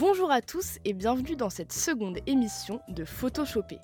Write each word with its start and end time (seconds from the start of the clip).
Bonjour 0.00 0.30
à 0.30 0.40
tous 0.40 0.78
et 0.86 0.94
bienvenue 0.94 1.36
dans 1.36 1.50
cette 1.50 1.74
seconde 1.74 2.20
émission 2.26 2.80
de 2.88 3.04
Photoshopper. 3.04 3.76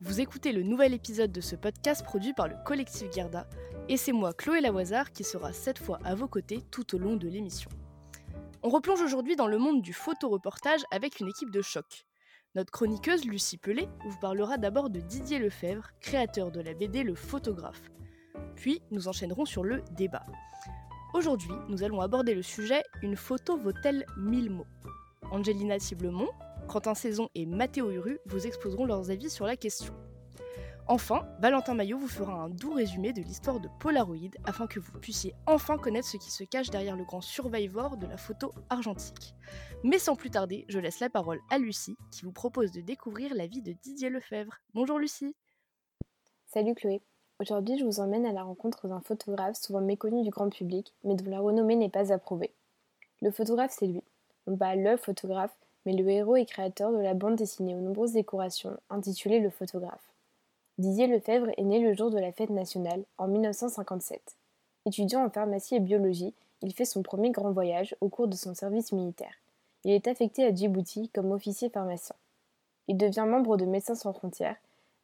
Vous 0.00 0.20
écoutez 0.20 0.52
le 0.52 0.62
nouvel 0.62 0.94
épisode 0.94 1.32
de 1.32 1.40
ce 1.40 1.56
podcast 1.56 2.04
produit 2.04 2.32
par 2.34 2.46
le 2.46 2.54
collectif 2.64 3.12
Gerda 3.12 3.48
et 3.88 3.96
c'est 3.96 4.12
moi 4.12 4.32
Chloé 4.32 4.60
Lavoisard 4.60 5.10
qui 5.10 5.24
sera 5.24 5.52
cette 5.52 5.80
fois 5.80 5.98
à 6.04 6.14
vos 6.14 6.28
côtés 6.28 6.62
tout 6.70 6.94
au 6.94 6.98
long 6.98 7.16
de 7.16 7.26
l'émission. 7.26 7.68
On 8.62 8.68
replonge 8.68 9.00
aujourd'hui 9.00 9.34
dans 9.34 9.48
le 9.48 9.58
monde 9.58 9.82
du 9.82 9.92
photoreportage 9.92 10.82
avec 10.92 11.18
une 11.18 11.26
équipe 11.26 11.50
de 11.50 11.62
choc. 11.62 12.06
Notre 12.54 12.70
chroniqueuse 12.70 13.24
Lucie 13.24 13.58
Pelé 13.58 13.88
vous 14.08 14.20
parlera 14.20 14.58
d'abord 14.58 14.88
de 14.88 15.00
Didier 15.00 15.40
Lefebvre, 15.40 15.88
créateur 16.00 16.52
de 16.52 16.60
la 16.60 16.74
BD 16.74 17.02
Le 17.02 17.16
Photographe. 17.16 17.90
Puis 18.54 18.82
nous 18.92 19.08
enchaînerons 19.08 19.46
sur 19.46 19.64
le 19.64 19.82
débat. 19.96 20.26
Aujourd'hui, 21.12 21.54
nous 21.68 21.82
allons 21.82 22.02
aborder 22.02 22.34
le 22.36 22.42
sujet 22.42 22.84
Une 23.02 23.16
photo 23.16 23.56
vaut-elle 23.56 24.06
mille 24.16 24.50
mots? 24.50 24.66
Angelina 25.30 25.78
Tiblemont, 25.78 26.28
Quentin 26.68 26.94
Saison 26.94 27.28
et 27.34 27.46
Mathéo 27.46 27.90
Huru 27.90 28.18
vous 28.26 28.46
exposeront 28.46 28.86
leurs 28.86 29.10
avis 29.10 29.30
sur 29.30 29.46
la 29.46 29.56
question. 29.56 29.94
Enfin, 30.88 31.26
Valentin 31.40 31.74
Maillot 31.74 31.98
vous 31.98 32.06
fera 32.06 32.32
un 32.32 32.48
doux 32.48 32.72
résumé 32.72 33.12
de 33.12 33.20
l'histoire 33.20 33.58
de 33.58 33.68
Polaroid 33.80 34.30
afin 34.44 34.68
que 34.68 34.78
vous 34.78 34.98
puissiez 35.00 35.34
enfin 35.46 35.78
connaître 35.78 36.06
ce 36.06 36.16
qui 36.16 36.30
se 36.30 36.44
cache 36.44 36.70
derrière 36.70 36.96
le 36.96 37.04
grand 37.04 37.20
survivor 37.20 37.96
de 37.96 38.06
la 38.06 38.16
photo 38.16 38.52
argentique. 38.70 39.34
Mais 39.82 39.98
sans 39.98 40.14
plus 40.14 40.30
tarder, 40.30 40.64
je 40.68 40.78
laisse 40.78 41.00
la 41.00 41.10
parole 41.10 41.40
à 41.50 41.58
Lucie 41.58 41.96
qui 42.12 42.24
vous 42.24 42.32
propose 42.32 42.70
de 42.70 42.80
découvrir 42.80 43.34
la 43.34 43.48
vie 43.48 43.62
de 43.62 43.72
Didier 43.72 44.10
Lefebvre. 44.10 44.54
Bonjour 44.74 45.00
Lucie. 45.00 45.34
Salut 46.46 46.76
Chloé. 46.76 47.02
Aujourd'hui, 47.40 47.78
je 47.78 47.84
vous 47.84 47.98
emmène 47.98 48.24
à 48.24 48.32
la 48.32 48.44
rencontre 48.44 48.86
d'un 48.86 49.00
photographe 49.00 49.56
souvent 49.56 49.80
méconnu 49.80 50.22
du 50.22 50.30
grand 50.30 50.50
public, 50.50 50.94
mais 51.02 51.16
dont 51.16 51.28
la 51.30 51.40
renommée 51.40 51.76
n'est 51.76 51.90
pas 51.90 52.12
approuvée. 52.12 52.54
Le 53.20 53.32
photographe, 53.32 53.74
c'est 53.76 53.86
lui. 53.88 54.02
On 54.46 54.56
pas 54.56 54.76
le 54.76 54.96
photographe, 54.96 55.56
mais 55.84 55.92
le 55.92 56.08
héros 56.08 56.36
et 56.36 56.46
créateur 56.46 56.92
de 56.92 56.98
la 56.98 57.14
bande 57.14 57.36
dessinée 57.36 57.74
aux 57.74 57.80
nombreuses 57.80 58.12
décorations, 58.12 58.76
intitulée 58.90 59.40
Le 59.40 59.50
photographe. 59.50 60.12
Didier 60.78 61.06
Lefebvre 61.06 61.50
est 61.56 61.64
né 61.64 61.80
le 61.80 61.94
jour 61.94 62.10
de 62.10 62.18
la 62.18 62.32
fête 62.32 62.50
nationale, 62.50 63.02
en 63.18 63.28
1957. 63.28 64.20
Étudiant 64.84 65.24
en 65.24 65.30
pharmacie 65.30 65.76
et 65.76 65.80
biologie, 65.80 66.34
il 66.62 66.72
fait 66.72 66.84
son 66.84 67.02
premier 67.02 67.30
grand 67.30 67.50
voyage 67.50 67.96
au 68.00 68.08
cours 68.08 68.28
de 68.28 68.36
son 68.36 68.54
service 68.54 68.92
militaire. 68.92 69.34
Il 69.84 69.92
est 69.92 70.06
affecté 70.06 70.44
à 70.44 70.54
Djibouti 70.54 71.08
comme 71.10 71.32
officier 71.32 71.70
pharmacien. 71.70 72.16
Il 72.88 72.96
devient 72.96 73.24
membre 73.26 73.56
de 73.56 73.64
Médecins 73.64 73.94
sans 73.94 74.12
frontières 74.12 74.56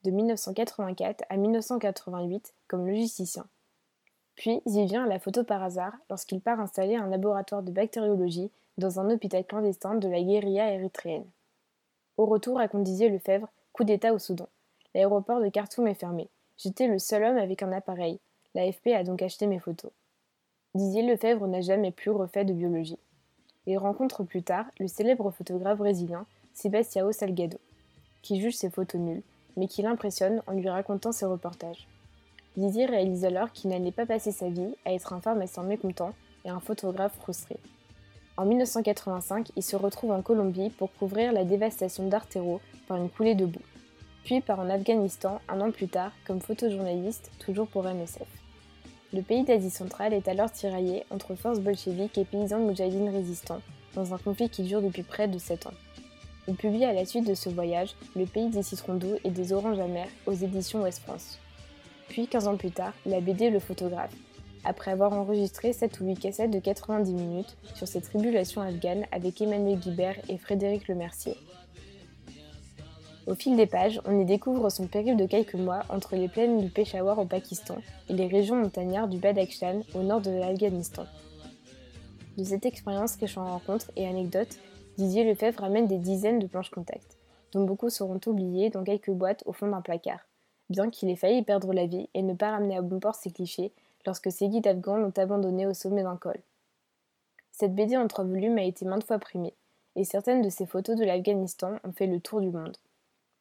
de 0.05 0.11
1984 0.11 1.25
à 1.29 1.37
1988 1.37 2.53
comme 2.69 2.87
logisticien. 2.87 3.47
Puis 4.37 4.61
il 4.67 4.87
vient 4.87 5.05
à 5.05 5.09
la 5.09 5.19
photo 5.19 5.45
par 5.45 5.63
hasard 5.63 5.93
lorsqu'il 6.11 6.41
part 6.41 6.61
installer 6.61 6.97
un 6.97 7.07
laboratoire 7.07 7.63
de 7.63 7.71
bactériologie 7.71 8.51
dans 8.79 9.01
un 9.01 9.11
hôpital 9.11 9.45
clandestin 9.45 9.95
de 9.95 10.09
la 10.09 10.23
guérilla 10.23 10.73
érythréenne. 10.73 11.27
Au 12.17 12.27
retour, 12.27 12.57
raconte 12.57 12.85
Didier 12.85 13.09
Lefebvre, 13.09 13.49
coup 13.73 13.85
d'État 13.85 14.13
au 14.13 14.19
Soudan. 14.19 14.49
L'aéroport 14.95 15.41
de 15.41 15.49
Khartoum 15.49 15.87
est 15.87 15.95
fermé. 15.95 16.29
J'étais 16.57 16.87
le 16.87 16.99
seul 16.99 17.25
homme 17.25 17.39
avec 17.39 17.63
un 17.63 17.73
appareil. 17.73 18.19
L'AFP 18.55 18.89
a 18.89 19.05
donc 19.05 19.23
acheté 19.23 19.47
mes 19.47 19.59
photos. 19.59 19.91
Didier 20.75 21.03
Lefebvre 21.03 21.47
n'a 21.47 21.61
jamais 21.61 21.91
plus 21.91 22.11
refait 22.11 22.45
de 22.45 22.53
biologie. 22.53 22.99
Il 23.67 23.79
rencontre 23.79 24.25
plus 24.25 24.43
tard 24.43 24.67
le 24.79 24.89
célèbre 24.89 25.31
photographe 25.31 25.79
brésilien 25.79 26.27
Sebastião 26.55 27.13
Salgado, 27.13 27.59
qui 28.23 28.41
juge 28.41 28.57
ses 28.57 28.71
photos 28.71 29.01
nulles 29.01 29.23
mais 29.57 29.69
qui 29.69 29.83
l'impressionne 29.83 30.43
en 30.47 30.53
lui 30.53 30.69
racontant 30.69 31.13
ses 31.13 31.27
reportages. 31.27 31.87
Didier 32.57 32.85
réalise 32.85 33.25
alors 33.25 33.51
qu'il 33.53 33.71
n'allait 33.71 33.93
pas 33.93 34.05
passer 34.05 34.31
sa 34.31 34.49
vie 34.49 34.75
à 34.85 34.93
être 34.93 35.15
un 35.15 35.21
pharmacien 35.21 35.63
mécontent 35.63 36.13
et 36.45 36.51
un 36.51 36.61
photographe 36.61 37.17
frustré. 37.19 37.57
En 38.37 38.45
1985, 38.45 39.51
il 39.57 39.63
se 39.63 39.77
retrouve 39.77 40.11
en 40.11 40.23
Colombie 40.23 40.71
pour 40.71 40.93
couvrir 40.93 41.33
la 41.33 41.45
dévastation 41.45 42.09
d'Artero 42.09 42.61
par 42.89 42.99
une 42.99 43.09
coulée 43.09 43.35
de 43.35 43.47
boue, 43.47 43.61
puis 44.25 44.41
part 44.41 44.61
en 44.61 44.69
Afghanistan 44.69 45.41
un 45.49 45.61
an 45.61 45.71
plus 45.71 45.89
tard 45.89 46.13
comme 46.27 46.41
photojournaliste, 46.41 47.31
toujours 47.39 47.69
pour 47.69 47.85
MSF. 47.85 48.29
Le 49.15 49.23
pays 49.23 49.45
d'Asie 49.45 49.71
centrale 49.71 50.15
est 50.15 50.29
alors 50.29 50.51
tiraillé 50.51 51.05
entre 51.11 51.35
forces 51.35 51.61
bolcheviques 51.61 52.17
et 52.17 52.25
paysans 52.25 52.61
moudjahidines 52.61 53.11
résistants, 53.11 53.61
dans 53.95 54.15
un 54.15 54.19
conflit 54.19 54.49
qui 54.49 54.63
dure 54.63 54.81
depuis 54.81 55.03
près 55.03 55.29
de 55.29 55.39
7 55.39 55.67
ans. 55.67 55.75
Il 56.49 56.55
publie 56.55 56.85
à 56.85 56.93
la 56.93 57.05
suite 57.05 57.27
de 57.27 57.35
ce 57.35 57.49
voyage 57.49 57.95
Le 58.17 58.27
pays 58.27 58.49
des 58.49 58.63
citrons 58.63 58.95
doux 58.95 59.17
et 59.25 59.31
des 59.31 59.53
oranges 59.53 59.79
amères 59.79 60.09
aux 60.27 60.33
éditions 60.33 60.83
Ouest 60.83 61.01
France. 61.01 61.39
Puis, 62.09 62.27
15 62.27 62.49
ans 62.49 62.57
plus 62.57 62.71
tard, 62.71 62.93
la 63.07 63.21
BD 63.21 63.51
Le 63.51 63.59
photographe, 63.59 64.15
après 64.65 64.91
avoir 64.91 65.13
enregistré 65.13 65.73
7 65.73 66.01
ou 66.01 66.07
8 66.07 66.19
cassettes 66.19 66.51
de 66.51 66.59
90 66.59 67.13
minutes 67.13 67.57
sur 67.75 67.89
ses 67.89 68.01
tribulations 68.01 68.61
afghanes 68.61 69.07
avec 69.13 69.41
Emmanuel 69.41 69.79
Guibert 69.79 70.19
et 70.29 70.39
Frédéric 70.39 70.89
Lemercier. 70.89 71.37
Au 73.27 73.35
fil 73.35 73.57
des 73.57 73.67
pages, 73.67 74.01
on 74.05 74.19
y 74.21 74.25
découvre 74.25 74.69
son 74.69 74.89
périple 74.89 75.17
de 75.17 75.27
quelques 75.27 75.55
mois 75.55 75.83
entre 75.89 76.17
les 76.17 76.29
plaines 76.29 76.61
du 76.61 76.69
Peshawar 76.69 77.21
au 77.21 77.25
Pakistan 77.25 77.77
et 78.09 78.15
les 78.15 78.27
régions 78.27 78.57
montagnardes 78.57 79.11
du 79.11 79.19
Badakhshan 79.19 79.83
au 79.95 80.03
nord 80.03 80.21
de 80.21 80.31
l'Afghanistan. 80.31 81.07
De 82.37 82.43
cette 82.43 82.67
expérience 82.67 83.15
riche 83.17 83.39
en 83.39 83.45
rencontres 83.45 83.93
et 83.95 84.07
anecdotes, 84.07 84.59
Didier 84.99 85.25
Lefebvre 85.25 85.61
ramène 85.61 85.87
des 85.87 85.99
dizaines 85.99 86.41
de 86.41 86.47
planches 86.47 86.71
contact, 86.71 87.17
dont 87.53 87.65
beaucoup 87.65 87.91
seront 87.91 88.21
oubliées 88.27 88.71
dans 88.71 88.83
quelques 88.83 89.11
boîtes 89.11 89.43
au 89.47 89.53
fond 89.53 89.69
d'un 89.69 89.83
placard, 89.83 90.21
bien 90.73 90.91
qu'il 90.91 91.09
ait 91.09 91.17
failli 91.17 91.43
perdre 91.43 91.73
la 91.73 91.87
vie 91.87 92.09
et 92.15 92.23
ne 92.23 92.35
pas 92.35 92.51
ramener 92.51 92.77
à 92.77 92.83
bon 92.83 92.99
port 92.99 93.15
ses 93.15 93.31
clichés 93.31 93.71
lorsque 94.05 94.33
ses 94.33 94.49
guides 94.49 94.67
afghans 94.67 94.97
l'ont 94.97 95.13
abandonné 95.17 95.67
au 95.67 95.75
sommet 95.75 96.03
d'un 96.03 96.17
col. 96.17 96.41
Cette 97.53 97.75
BD 97.75 97.97
en 97.97 98.09
trois 98.09 98.25
volumes 98.25 98.59
a 98.59 98.65
été 98.65 98.85
maintes 98.85 99.05
fois 99.05 99.19
primée, 99.19 99.55
et 99.95 100.05
certaines 100.05 100.43
de 100.43 100.49
ses 100.49 100.67
photos 100.67 100.97
de 100.97 101.05
l'Afghanistan 101.05 101.77
ont 101.85 101.93
fait 101.93 102.09
le 102.09 102.19
tour 102.19 102.41
du 102.41 102.51
monde. 102.51 102.77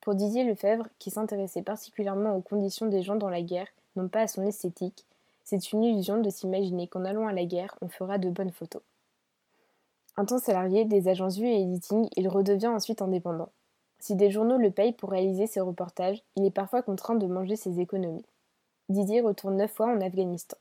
Pour 0.01 0.15
Didier 0.15 0.43
Lefebvre, 0.43 0.87
qui 0.99 1.09
s'intéressait 1.09 1.61
particulièrement 1.61 2.35
aux 2.35 2.41
conditions 2.41 2.87
des 2.87 3.01
gens 3.01 3.15
dans 3.15 3.29
la 3.29 3.41
guerre, 3.41 3.67
non 3.95 4.07
pas 4.07 4.21
à 4.21 4.27
son 4.27 4.43
esthétique, 4.43 5.05
c'est 5.43 5.71
une 5.71 5.83
illusion 5.83 6.21
de 6.21 6.29
s'imaginer 6.29 6.87
qu'en 6.87 7.05
allant 7.05 7.27
à 7.27 7.33
la 7.33 7.45
guerre, 7.45 7.75
on 7.81 7.87
fera 7.87 8.17
de 8.17 8.29
bonnes 8.29 8.51
photos. 8.51 8.81
Un 10.17 10.25
temps 10.25 10.39
salarié 10.39 10.85
des 10.85 11.07
agences 11.07 11.37
vues 11.37 11.47
et 11.47 11.61
editing, 11.61 12.07
il 12.15 12.27
redevient 12.27 12.67
ensuite 12.67 13.01
indépendant. 13.01 13.49
Si 14.01 14.15
des 14.15 14.31
journaux 14.31 14.57
le 14.57 14.71
payent 14.71 14.93
pour 14.93 15.11
réaliser 15.11 15.45
ses 15.45 15.61
reportages, 15.61 16.23
il 16.35 16.43
est 16.43 16.49
parfois 16.49 16.81
contraint 16.81 17.13
de 17.13 17.27
manger 17.27 17.55
ses 17.55 17.79
économies. 17.79 18.25
Didier 18.89 19.21
retourne 19.21 19.57
neuf 19.57 19.71
fois 19.71 19.93
en 19.93 20.01
Afghanistan, 20.01 20.57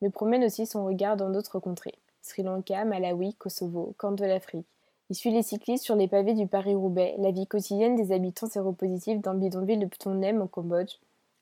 mais 0.00 0.08
promène 0.08 0.44
aussi 0.44 0.66
son 0.66 0.86
regard 0.86 1.16
dans 1.16 1.28
d'autres 1.28 1.58
contrées 1.58 1.98
Sri 2.22 2.44
Lanka, 2.44 2.84
Malawi, 2.84 3.34
Kosovo, 3.34 3.92
Corne 3.96 4.14
de 4.14 4.24
l'Afrique. 4.24 4.68
Il 5.10 5.16
suit 5.16 5.32
les 5.32 5.42
cyclistes 5.42 5.82
sur 5.82 5.96
les 5.96 6.06
pavés 6.06 6.34
du 6.34 6.46
Paris-Roubaix, 6.46 7.16
la 7.18 7.32
vie 7.32 7.48
quotidienne 7.48 7.96
des 7.96 8.12
habitants 8.12 8.46
séropositifs 8.46 9.20
d'un 9.20 9.34
bidonville 9.34 9.80
de 9.80 9.88
Phnom 9.92 10.40
au 10.40 10.46
Cambodge, 10.46 10.94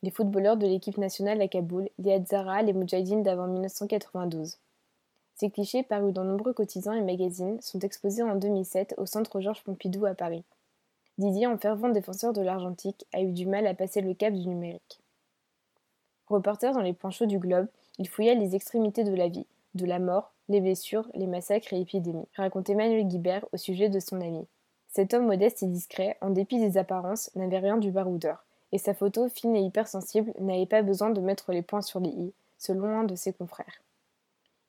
les 0.03 0.10
footballeurs 0.10 0.56
de 0.56 0.66
l'équipe 0.66 0.97
nationale 0.97 1.43
à 1.43 1.49
Kaboul, 1.49 1.91
les 1.99 2.15
Hadzara, 2.15 2.62
les 2.62 2.72
Moudjahidines 2.72 3.22
d'avant 3.22 3.49
1992. 3.49 4.56
Ces 5.34 5.50
clichés, 5.50 5.83
parus 5.83 6.15
dans 6.15 6.25
nombreux 6.25 6.54
quotidiens 6.54 6.94
et 6.94 7.03
magazines, 7.03 7.60
sont 7.60 7.81
exposés 7.81 8.22
en 8.22 8.34
2007 8.34 8.94
au 8.97 9.04
Centre 9.04 9.41
Georges 9.43 9.62
Pompidou 9.62 10.06
à 10.06 10.15
Paris. 10.15 10.44
Didier, 11.16 11.47
en 11.47 11.58
fervent 11.58 11.91
défenseur 11.91 12.32
de 12.32 12.42
l'argentique, 12.42 13.06
a 13.12 13.20
eu 13.22 13.30
du 13.30 13.47
mal 13.47 13.66
à 13.66 13.75
passer 13.75 14.00
le 14.00 14.14
cap 14.14 14.34
du 14.34 14.48
numérique. 14.48 15.00
Reporter 16.26 16.72
dans 16.72 16.80
les 16.80 16.92
points 16.92 17.10
chauds 17.10 17.26
du 17.26 17.38
globe, 17.38 17.69
il 17.98 18.08
fouilla 18.08 18.34
les 18.34 18.56
extrémités 18.56 19.04
de 19.04 19.14
la 19.14 19.28
vie, 19.28 19.47
de 19.74 19.86
la 19.86 20.00
mort, 20.00 20.32
les 20.48 20.60
blessures, 20.60 21.08
les 21.14 21.26
massacres 21.26 21.72
et 21.72 21.80
épidémies, 21.80 22.26
raconte 22.36 22.69
Emmanuel 22.69 23.06
Guibert 23.06 23.47
au 23.53 23.56
sujet 23.56 23.88
de 23.88 24.00
son 24.00 24.20
ami. 24.20 24.44
Cet 24.88 25.14
homme 25.14 25.26
modeste 25.26 25.62
et 25.62 25.66
discret, 25.66 26.16
en 26.20 26.30
dépit 26.30 26.58
des 26.58 26.78
apparences, 26.78 27.30
n'avait 27.36 27.58
rien 27.58 27.76
du 27.76 27.91
baroudeur, 27.91 28.44
et 28.72 28.78
sa 28.78 28.94
photo 28.94 29.28
fine 29.28 29.54
et 29.54 29.62
hypersensible 29.62 30.32
n'avait 30.41 30.66
pas 30.66 30.82
besoin 30.82 31.10
de 31.10 31.20
mettre 31.20 31.53
les 31.53 31.62
points 31.62 31.82
sur 31.82 32.00
les 32.00 32.10
i, 32.10 32.32
selon 32.58 32.88
un 32.98 33.04
de 33.04 33.14
ses 33.14 33.32
confrères. 33.32 33.82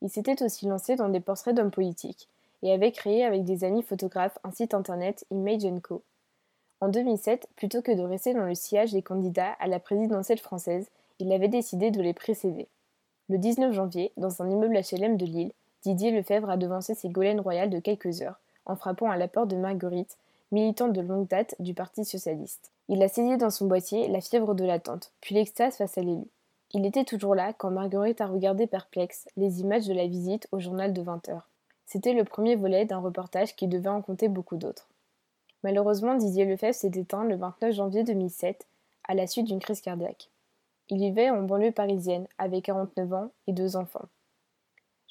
Il 0.02 0.10
s'était 0.10 0.42
aussi 0.44 0.66
lancé 0.66 0.94
dans 0.94 1.08
des 1.08 1.20
portraits 1.20 1.54
d'hommes 1.54 1.70
politiques 1.70 2.28
et 2.62 2.72
avait 2.72 2.92
créé 2.92 3.24
avec 3.24 3.44
des 3.44 3.64
amis 3.64 3.82
photographes 3.82 4.38
un 4.44 4.52
site 4.52 4.74
internet 4.74 5.24
Image 5.30 5.66
Co. 5.82 6.02
En 6.80 6.88
2007, 6.88 7.48
plutôt 7.56 7.80
que 7.80 7.92
de 7.92 8.02
rester 8.02 8.34
dans 8.34 8.44
le 8.44 8.54
sillage 8.54 8.92
des 8.92 9.02
candidats 9.02 9.52
à 9.60 9.66
la 9.66 9.80
présidentielle 9.80 10.38
française, 10.38 10.90
il 11.18 11.32
avait 11.32 11.48
décidé 11.48 11.90
de 11.90 12.02
les 12.02 12.12
précéder. 12.12 12.68
Le 13.28 13.38
19 13.38 13.72
janvier, 13.72 14.12
dans 14.18 14.42
un 14.42 14.50
immeuble 14.50 14.78
HLM 14.78 15.16
de 15.16 15.24
Lille, 15.24 15.52
Didier 15.82 16.10
Lefebvre 16.10 16.50
a 16.50 16.56
devancé 16.56 16.94
ses 16.94 17.08
goleines 17.08 17.40
royales 17.40 17.70
de 17.70 17.78
quelques 17.78 18.20
heures, 18.20 18.38
en 18.66 18.76
frappant 18.76 19.10
à 19.10 19.16
la 19.16 19.26
porte 19.26 19.48
de 19.48 19.56
Marguerite, 19.56 20.18
militante 20.52 20.92
de 20.92 21.00
longue 21.00 21.28
date 21.28 21.54
du 21.60 21.72
Parti 21.72 22.04
socialiste. 22.04 22.70
Il 22.88 23.02
a 23.02 23.08
saisi 23.08 23.36
dans 23.38 23.50
son 23.50 23.66
boîtier 23.66 24.08
la 24.08 24.20
fièvre 24.20 24.54
de 24.54 24.64
l'attente, 24.64 25.12
puis 25.20 25.34
l'extase 25.34 25.76
face 25.76 25.96
à 25.96 26.02
l'élu. 26.02 26.26
Il 26.72 26.84
était 26.84 27.04
toujours 27.04 27.34
là 27.34 27.52
quand 27.52 27.70
Marguerite 27.70 28.20
a 28.20 28.26
regardé 28.26 28.66
perplexe 28.66 29.28
les 29.36 29.60
images 29.60 29.86
de 29.86 29.94
la 29.94 30.06
visite 30.06 30.46
au 30.52 30.60
journal 30.60 30.92
de 30.92 31.02
20 31.02 31.28
heures. 31.30 31.48
C'était 31.86 32.12
le 32.12 32.24
premier 32.24 32.54
volet 32.54 32.84
d'un 32.84 32.98
reportage 32.98 33.56
qui 33.56 33.66
devait 33.66 33.88
en 33.88 34.02
compter 34.02 34.28
beaucoup 34.28 34.56
d'autres. 34.56 34.88
Malheureusement, 35.66 36.14
Didier 36.14 36.44
Lefebvre 36.44 36.76
s'est 36.76 36.92
éteint 36.94 37.24
le 37.24 37.34
29 37.34 37.74
janvier 37.74 38.04
2007 38.04 38.68
à 39.02 39.14
la 39.14 39.26
suite 39.26 39.48
d'une 39.48 39.58
crise 39.58 39.80
cardiaque. 39.80 40.30
Il 40.90 40.98
vivait 40.98 41.28
en 41.28 41.42
banlieue 41.42 41.72
parisienne 41.72 42.28
avec 42.38 42.66
49 42.66 43.12
ans 43.12 43.32
et 43.48 43.52
deux 43.52 43.74
enfants. 43.74 44.06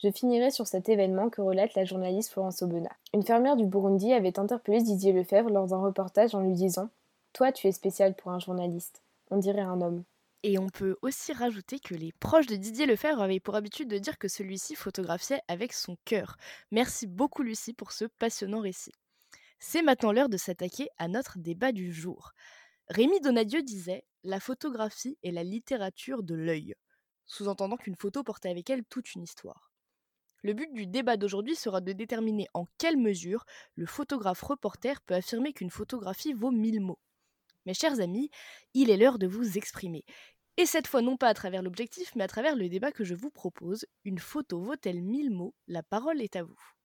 Je 0.02 0.10
finirai 0.10 0.52
sur 0.52 0.66
cet 0.66 0.88
événement 0.88 1.30
que 1.30 1.42
relate 1.42 1.76
la 1.76 1.84
journaliste 1.84 2.32
Florence 2.32 2.62
Aubenas. 2.62 2.96
Une 3.14 3.26
fermière 3.26 3.58
du 3.58 3.66
Burundi 3.66 4.14
avait 4.14 4.40
interpellé 4.40 4.82
Didier 4.82 5.12
Lefebvre 5.12 5.50
lors 5.50 5.68
d'un 5.68 5.80
reportage 5.82 6.34
en 6.34 6.40
lui 6.40 6.54
disant 6.54 6.88
Toi, 7.34 7.52
tu 7.52 7.68
es 7.68 7.74
spécial 7.74 8.14
pour 8.14 8.32
un 8.32 8.40
journaliste. 8.40 9.02
On 9.32 9.38
dirait 9.38 9.60
un 9.60 9.82
homme. 9.82 10.06
Et 10.44 10.58
on 10.58 10.70
peut 10.70 10.96
aussi 11.02 11.34
rajouter 11.34 11.80
que 11.80 11.96
les 11.96 12.14
proches 12.14 12.48
de 12.48 12.56
Didier 12.56 12.86
Lefebvre 12.86 13.22
avaient 13.22 13.42
pour 13.42 13.56
habitude 13.56 13.90
de 13.90 13.98
dire 13.98 14.18
que 14.18 14.30
celui-ci 14.30 14.76
photographiait 14.76 15.42
avec 15.50 15.74
son 15.74 15.98
cœur. 16.06 16.38
Merci 16.72 17.08
beaucoup 17.08 17.44
Lucie 17.44 17.74
pour 17.74 17.92
ce 17.92 18.06
passionnant 18.06 18.62
récit. 18.62 18.94
C'est 19.68 19.82
maintenant 19.82 20.12
l'heure 20.12 20.30
de 20.30 20.38
s'attaquer 20.38 20.90
à 21.00 21.08
notre 21.08 21.40
débat 21.40 21.72
du 21.72 21.92
jour. 21.92 22.34
Rémi 22.88 23.20
Donadieu 23.20 23.64
disait 23.64 24.06
La 24.24 24.40
photographie 24.40 25.18
est 25.24 25.32
la 25.32 25.44
littérature 25.44 26.22
de 26.22 26.36
l'œil, 26.36 26.76
sous-entendant 27.26 27.76
qu'une 27.76 27.96
photo 27.96 28.24
portait 28.24 28.52
avec 28.52 28.70
elle 28.70 28.86
toute 28.86 29.16
une 29.16 29.24
histoire. 29.24 29.72
Le 30.44 30.54
but 30.54 30.72
du 30.72 30.86
débat 30.86 31.18
d'aujourd'hui 31.18 31.56
sera 31.56 31.82
de 31.82 31.94
déterminer 31.94 32.46
en 32.54 32.68
quelle 32.78 32.96
mesure 32.96 33.44
le 33.74 33.88
photographe 33.88 34.44
reporter 34.44 35.02
peut 35.02 35.16
affirmer 35.16 35.52
qu'une 35.52 35.72
photographie 35.72 36.34
vaut 36.34 36.52
mille 36.52 36.80
mots. 36.80 37.00
Mes 37.66 37.74
chers 37.74 38.00
amis, 38.00 38.30
il 38.76 38.92
est 38.92 38.98
l'heure 38.98 39.18
de 39.18 39.26
vous 39.26 39.58
exprimer. 39.58 40.06
Et 40.58 40.68
cette 40.68 40.86
fois 40.86 41.02
non 41.02 41.18
pas 41.18 41.30
à 41.30 41.34
travers 41.34 41.64
l'objectif, 41.64 42.16
mais 42.16 42.26
à 42.26 42.28
travers 42.28 42.56
le 42.56 42.70
débat 42.70 42.92
que 42.92 43.04
je 43.04 43.16
vous 43.16 43.32
propose. 43.32 43.88
Une 44.04 44.20
photo 44.20 44.60
vaut-elle 44.60 45.02
mille 45.02 45.32
mots? 45.32 45.56
La 45.68 45.82
parole 45.82 46.22
est 46.22 46.36
à 46.36 46.44
vous. 46.44 46.76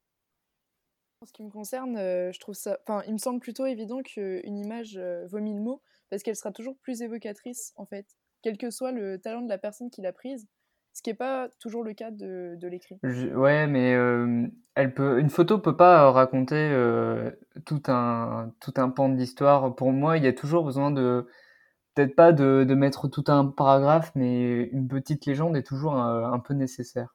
En 1.22 1.26
ce 1.26 1.34
qui 1.34 1.42
me 1.42 1.50
concerne, 1.50 1.98
euh, 1.98 2.32
je 2.32 2.40
trouve 2.40 2.54
ça. 2.54 2.78
Enfin, 2.86 3.02
il 3.06 3.12
me 3.12 3.18
semble 3.18 3.40
plutôt 3.40 3.66
évident 3.66 4.00
qu'une 4.02 4.56
image 4.56 4.96
euh, 4.96 5.26
vaut 5.26 5.40
mille 5.40 5.60
mots, 5.60 5.82
parce 6.08 6.22
qu'elle 6.22 6.34
sera 6.34 6.50
toujours 6.50 6.78
plus 6.78 7.02
évocatrice, 7.02 7.74
en 7.76 7.84
fait. 7.84 8.06
Quel 8.40 8.56
que 8.56 8.70
soit 8.70 8.90
le 8.90 9.20
talent 9.20 9.42
de 9.42 9.48
la 9.50 9.58
personne 9.58 9.90
qui 9.90 10.00
l'a 10.00 10.14
prise, 10.14 10.48
ce 10.94 11.02
qui 11.02 11.10
n'est 11.10 11.14
pas 11.14 11.50
toujours 11.60 11.84
le 11.84 11.92
cas 11.92 12.10
de, 12.10 12.54
de 12.58 12.68
l'écrit. 12.68 12.98
Ouais, 13.02 13.66
mais 13.66 13.92
euh, 13.92 14.46
elle 14.74 14.94
peut, 14.94 15.20
une 15.20 15.28
photo 15.28 15.58
peut 15.58 15.76
pas 15.76 16.10
raconter 16.10 16.74
tout 17.66 17.82
un 17.88 18.54
tout 18.58 18.72
un 18.78 18.88
pan 18.88 19.10
de 19.10 19.16
l'histoire. 19.16 19.76
Pour 19.76 19.92
moi, 19.92 20.16
il 20.16 20.24
y 20.24 20.26
a 20.26 20.32
toujours 20.32 20.64
besoin 20.64 20.90
de 20.90 21.26
peut-être 21.94 22.16
pas 22.16 22.32
de, 22.32 22.64
de, 22.66 22.74
mettre 22.74 23.08
tout 23.08 23.24
un 23.28 23.44
paragraphe, 23.44 24.10
mais 24.14 24.70
une 24.72 24.88
petite 24.88 25.26
légende 25.26 25.54
est 25.54 25.66
toujours 25.66 25.96
un, 25.96 26.38
peu 26.38 26.54
nécessaire. 26.54 27.14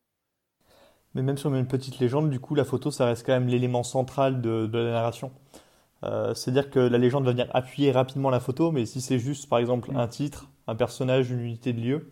Mais 1.16 1.22
même 1.22 1.38
sur 1.38 1.54
une 1.54 1.66
petite 1.66 2.00
légende, 2.00 2.30
du 2.30 2.40
coup, 2.40 2.56
la 2.56 2.66
photo, 2.66 2.92
ça 2.92 3.06
reste 3.06 3.26
quand 3.26 3.34
même 3.34 3.48
l'élément 3.48 3.84
central 3.84 4.42
de, 4.42 4.68
de, 4.68 4.78
la 4.78 4.92
narration. 4.92 5.32
Euh, 6.04 6.34
C'est-à-dire 6.34 6.70
que 6.70 6.80
la 6.80 6.98
légende 6.98 7.24
va 7.26 7.32
venir 7.32 7.48
appuyer 7.54 7.92
rapidement 7.92 8.30
la 8.30 8.42
photo, 8.42 8.72
mais 8.72 8.86
si 8.86 9.02
c'est 9.02 9.18
juste, 9.18 9.50
par 9.50 9.60
exemple, 9.60 9.92
mm. 9.92 9.98
un 9.98 10.08
titre, 10.08 10.50
un 10.68 10.76
personnage, 10.76 11.32
une 11.32 11.40
unité 11.40 11.72
de 11.72 11.82
lieu, 11.82 12.12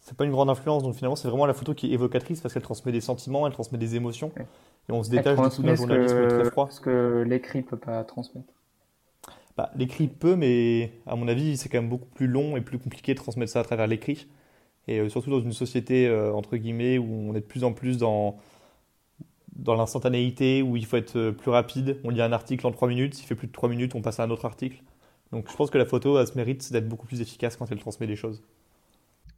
c'est 0.00 0.16
pas 0.16 0.24
une 0.24 0.30
grande 0.30 0.50
influence, 0.50 0.82
donc 0.82 0.94
finalement 0.94 1.16
c'est 1.16 1.28
vraiment 1.28 1.46
la 1.46 1.54
photo 1.54 1.74
qui 1.74 1.90
est 1.90 1.94
évocatrice 1.94 2.40
parce 2.40 2.54
qu'elle 2.54 2.62
transmet 2.62 2.90
des 2.90 3.00
sentiments, 3.00 3.46
elle 3.46 3.52
transmet 3.52 3.78
des 3.78 3.96
émotions, 3.96 4.32
et 4.38 4.92
on 4.92 5.02
se 5.02 5.10
détache 5.10 5.38
du 5.38 5.56
coup 5.56 5.62
d'un 5.62 5.74
journalisme 5.74 6.26
très 6.26 6.44
froid. 6.50 6.68
Ce 6.70 6.80
que 6.80 7.24
l'écrit 7.26 7.62
peut 7.62 7.76
pas 7.76 8.02
transmettre. 8.04 8.52
Bah, 9.56 9.70
l'écrit 9.76 10.08
peut, 10.08 10.36
mais 10.36 10.92
à 11.06 11.16
mon 11.16 11.28
avis 11.28 11.56
c'est 11.56 11.68
quand 11.68 11.78
même 11.78 11.90
beaucoup 11.90 12.08
plus 12.08 12.26
long 12.26 12.56
et 12.56 12.60
plus 12.60 12.78
compliqué 12.78 13.12
de 13.12 13.18
transmettre 13.18 13.52
ça 13.52 13.60
à 13.60 13.64
travers 13.64 13.86
l'écrit, 13.86 14.26
et 14.88 14.98
euh, 15.00 15.08
surtout 15.08 15.30
dans 15.30 15.40
une 15.40 15.52
société 15.52 16.06
euh, 16.06 16.32
entre 16.32 16.56
guillemets 16.56 16.98
où 16.98 17.06
on 17.30 17.34
est 17.34 17.40
de 17.40 17.46
plus 17.46 17.64
en 17.64 17.72
plus 17.72 17.98
dans 17.98 18.38
dans 19.56 19.74
l'instantanéité, 19.74 20.62
où 20.62 20.76
il 20.76 20.86
faut 20.86 20.96
être 20.96 21.16
euh, 21.16 21.32
plus 21.32 21.50
rapide. 21.50 22.00
On 22.04 22.10
lit 22.10 22.22
un 22.22 22.32
article 22.32 22.66
en 22.66 22.72
3 22.72 22.88
minutes, 22.88 23.14
s'il 23.14 23.26
fait 23.26 23.34
plus 23.34 23.46
de 23.46 23.52
3 23.52 23.68
minutes, 23.68 23.94
on 23.94 24.00
passe 24.00 24.18
à 24.18 24.24
un 24.24 24.30
autre 24.30 24.46
article. 24.46 24.82
Donc 25.32 25.50
je 25.50 25.56
pense 25.56 25.70
que 25.70 25.78
la 25.78 25.86
photo 25.86 26.16
a 26.16 26.26
ce 26.26 26.34
mérite 26.36 26.72
d'être 26.72 26.88
beaucoup 26.88 27.06
plus 27.06 27.20
efficace 27.20 27.56
quand 27.56 27.70
elle 27.70 27.78
transmet 27.78 28.06
des 28.06 28.16
choses. 28.16 28.42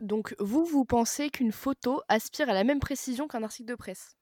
Donc 0.01 0.35
vous, 0.39 0.65
vous 0.65 0.85
pensez 0.85 1.31
qu'une 1.31 1.53
photo 1.53 2.03
aspire 2.09 2.49
à 2.49 2.55
la 2.55 2.65
même 2.65 2.81
précision 2.81 3.29
qu'un 3.29 3.43
article 3.43 3.69
de 3.69 3.75
presse? 3.75 4.17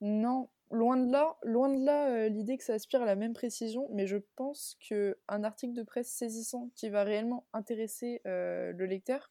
Non, 0.00 0.48
loin 0.70 0.96
de 0.96 1.10
là, 1.10 1.36
loin 1.42 1.68
de 1.68 1.84
là 1.84 2.08
euh, 2.08 2.28
l'idée 2.28 2.56
que 2.56 2.64
ça 2.64 2.74
aspire 2.74 3.02
à 3.02 3.06
la 3.06 3.16
même 3.16 3.32
précision, 3.32 3.88
mais 3.92 4.06
je 4.06 4.18
pense 4.36 4.76
qu'un 4.80 5.44
article 5.44 5.74
de 5.74 5.82
presse 5.82 6.08
saisissant 6.08 6.70
qui 6.74 6.88
va 6.88 7.04
réellement 7.04 7.46
intéresser 7.52 8.20
euh, 8.26 8.72
le 8.72 8.86
lecteur, 8.86 9.30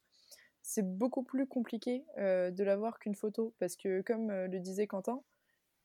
c'est 0.70 0.98
beaucoup 0.98 1.24
plus 1.24 1.48
compliqué 1.48 2.06
euh, 2.18 2.52
de 2.52 2.64
l'avoir 2.64 3.00
qu'une 3.00 3.16
photo, 3.16 3.54
parce 3.60 3.76
que 3.76 4.02
comme 4.02 4.32
le 4.32 4.60
disait 4.60 4.88
Quentin, 4.88 5.22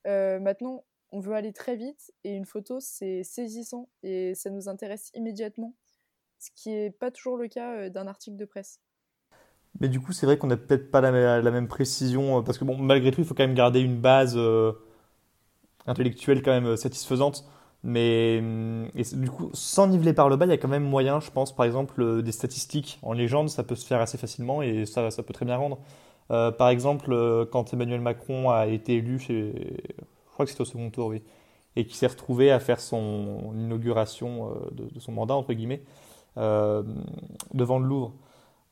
maintenant 0.05 0.85
on 1.13 1.21
veut 1.21 1.35
aller 1.35 1.53
très 1.53 1.77
vite 1.77 2.13
et 2.25 2.35
une 2.35 2.45
photo 2.45 2.81
c'est 2.81 3.23
saisissant 3.23 3.89
et 4.03 4.35
ça 4.35 4.51
nous 4.51 4.69
intéresse 4.69 5.11
immédiatement, 5.15 5.75
ce 6.39 6.51
qui 6.55 6.71
n'est 6.71 6.91
pas 6.91 7.11
toujours 7.11 7.37
le 7.37 7.49
cas 7.49 7.89
d'un 7.89 8.07
article 8.07 8.37
de 8.37 8.45
presse. 8.45 8.81
Mais 9.81 9.89
du 9.89 10.01
coup, 10.01 10.13
c'est 10.13 10.27
vrai 10.27 10.39
qu'on 10.39 10.47
n'a 10.47 10.57
peut-être 10.57 10.91
pas 10.91 11.01
la, 11.01 11.11
même 11.51 11.69
précision, 11.69 12.39
euh, 12.39 12.43
parce 12.43 12.59
que 12.59 12.65
bon, 12.65 12.77
malgré 12.79 13.11
tout, 13.11 13.21
il 13.21 13.27
faut 13.27 13.35
quand 13.35 13.47
même 13.47 13.55
garder 13.55 13.81
une 13.81 14.01
base 14.01 14.35
euh, 14.37 14.73
intellectuelle 15.87 16.43
quand 16.43 16.53
même 16.53 16.67
euh, 16.67 16.77
satisfaisante. 16.77 17.45
Mais 17.85 18.39
hum, 18.41 18.89
du 18.95 19.31
coup, 19.31 19.51
sans 19.53 19.87
niveler 19.89 20.13
par 20.13 20.29
le 20.29 20.37
bas, 20.37 20.47
il 20.47 20.51
y 20.51 20.53
a 20.53 20.57
quand 20.59 20.69
même 20.69 20.85
moyen, 20.85 21.21
je 21.21 21.31
pense, 21.31 21.55
par 21.55 21.67
exemple, 21.67 22.23
des 22.23 22.33
statistiques 22.33 22.99
en 23.03 23.13
légende, 23.13 23.49
ça 23.51 23.63
peut 23.63 23.75
se 23.77 23.87
faire 23.87 24.01
assez 24.01 24.19
facilement 24.19 24.63
et 24.63 24.87
ça, 24.87 25.11
ça 25.11 25.23
peut 25.23 25.35
très 25.35 25.45
bien 25.45 25.57
rendre. 25.57 25.79
par 26.29 26.69
exemple, 26.71 27.47
quand 27.53 27.73
Emmanuel 27.75 28.01
Macron 28.01 28.51
a 28.51 28.67
été 28.67 28.95
élu 28.95 29.19
je 29.19 29.53
crois 30.33 30.47
que 30.47 30.51
c'était 30.51 30.63
au 30.63 30.67
second 30.67 30.91
tour, 30.91 31.09
oui, 31.09 31.23
et 31.77 31.87
qui 31.87 31.97
s'est 31.97 32.07
retrouvé 32.07 32.51
à 32.51 32.59
faire 32.61 32.81
son 32.81 33.53
inauguration 33.55 34.51
de, 34.73 35.01
son 35.01 35.13
mandat, 35.13 35.35
entre 35.35 35.53
guillemets, 35.53 35.83
devant 36.37 37.79
le 37.79 37.87
Louvre 37.87 38.15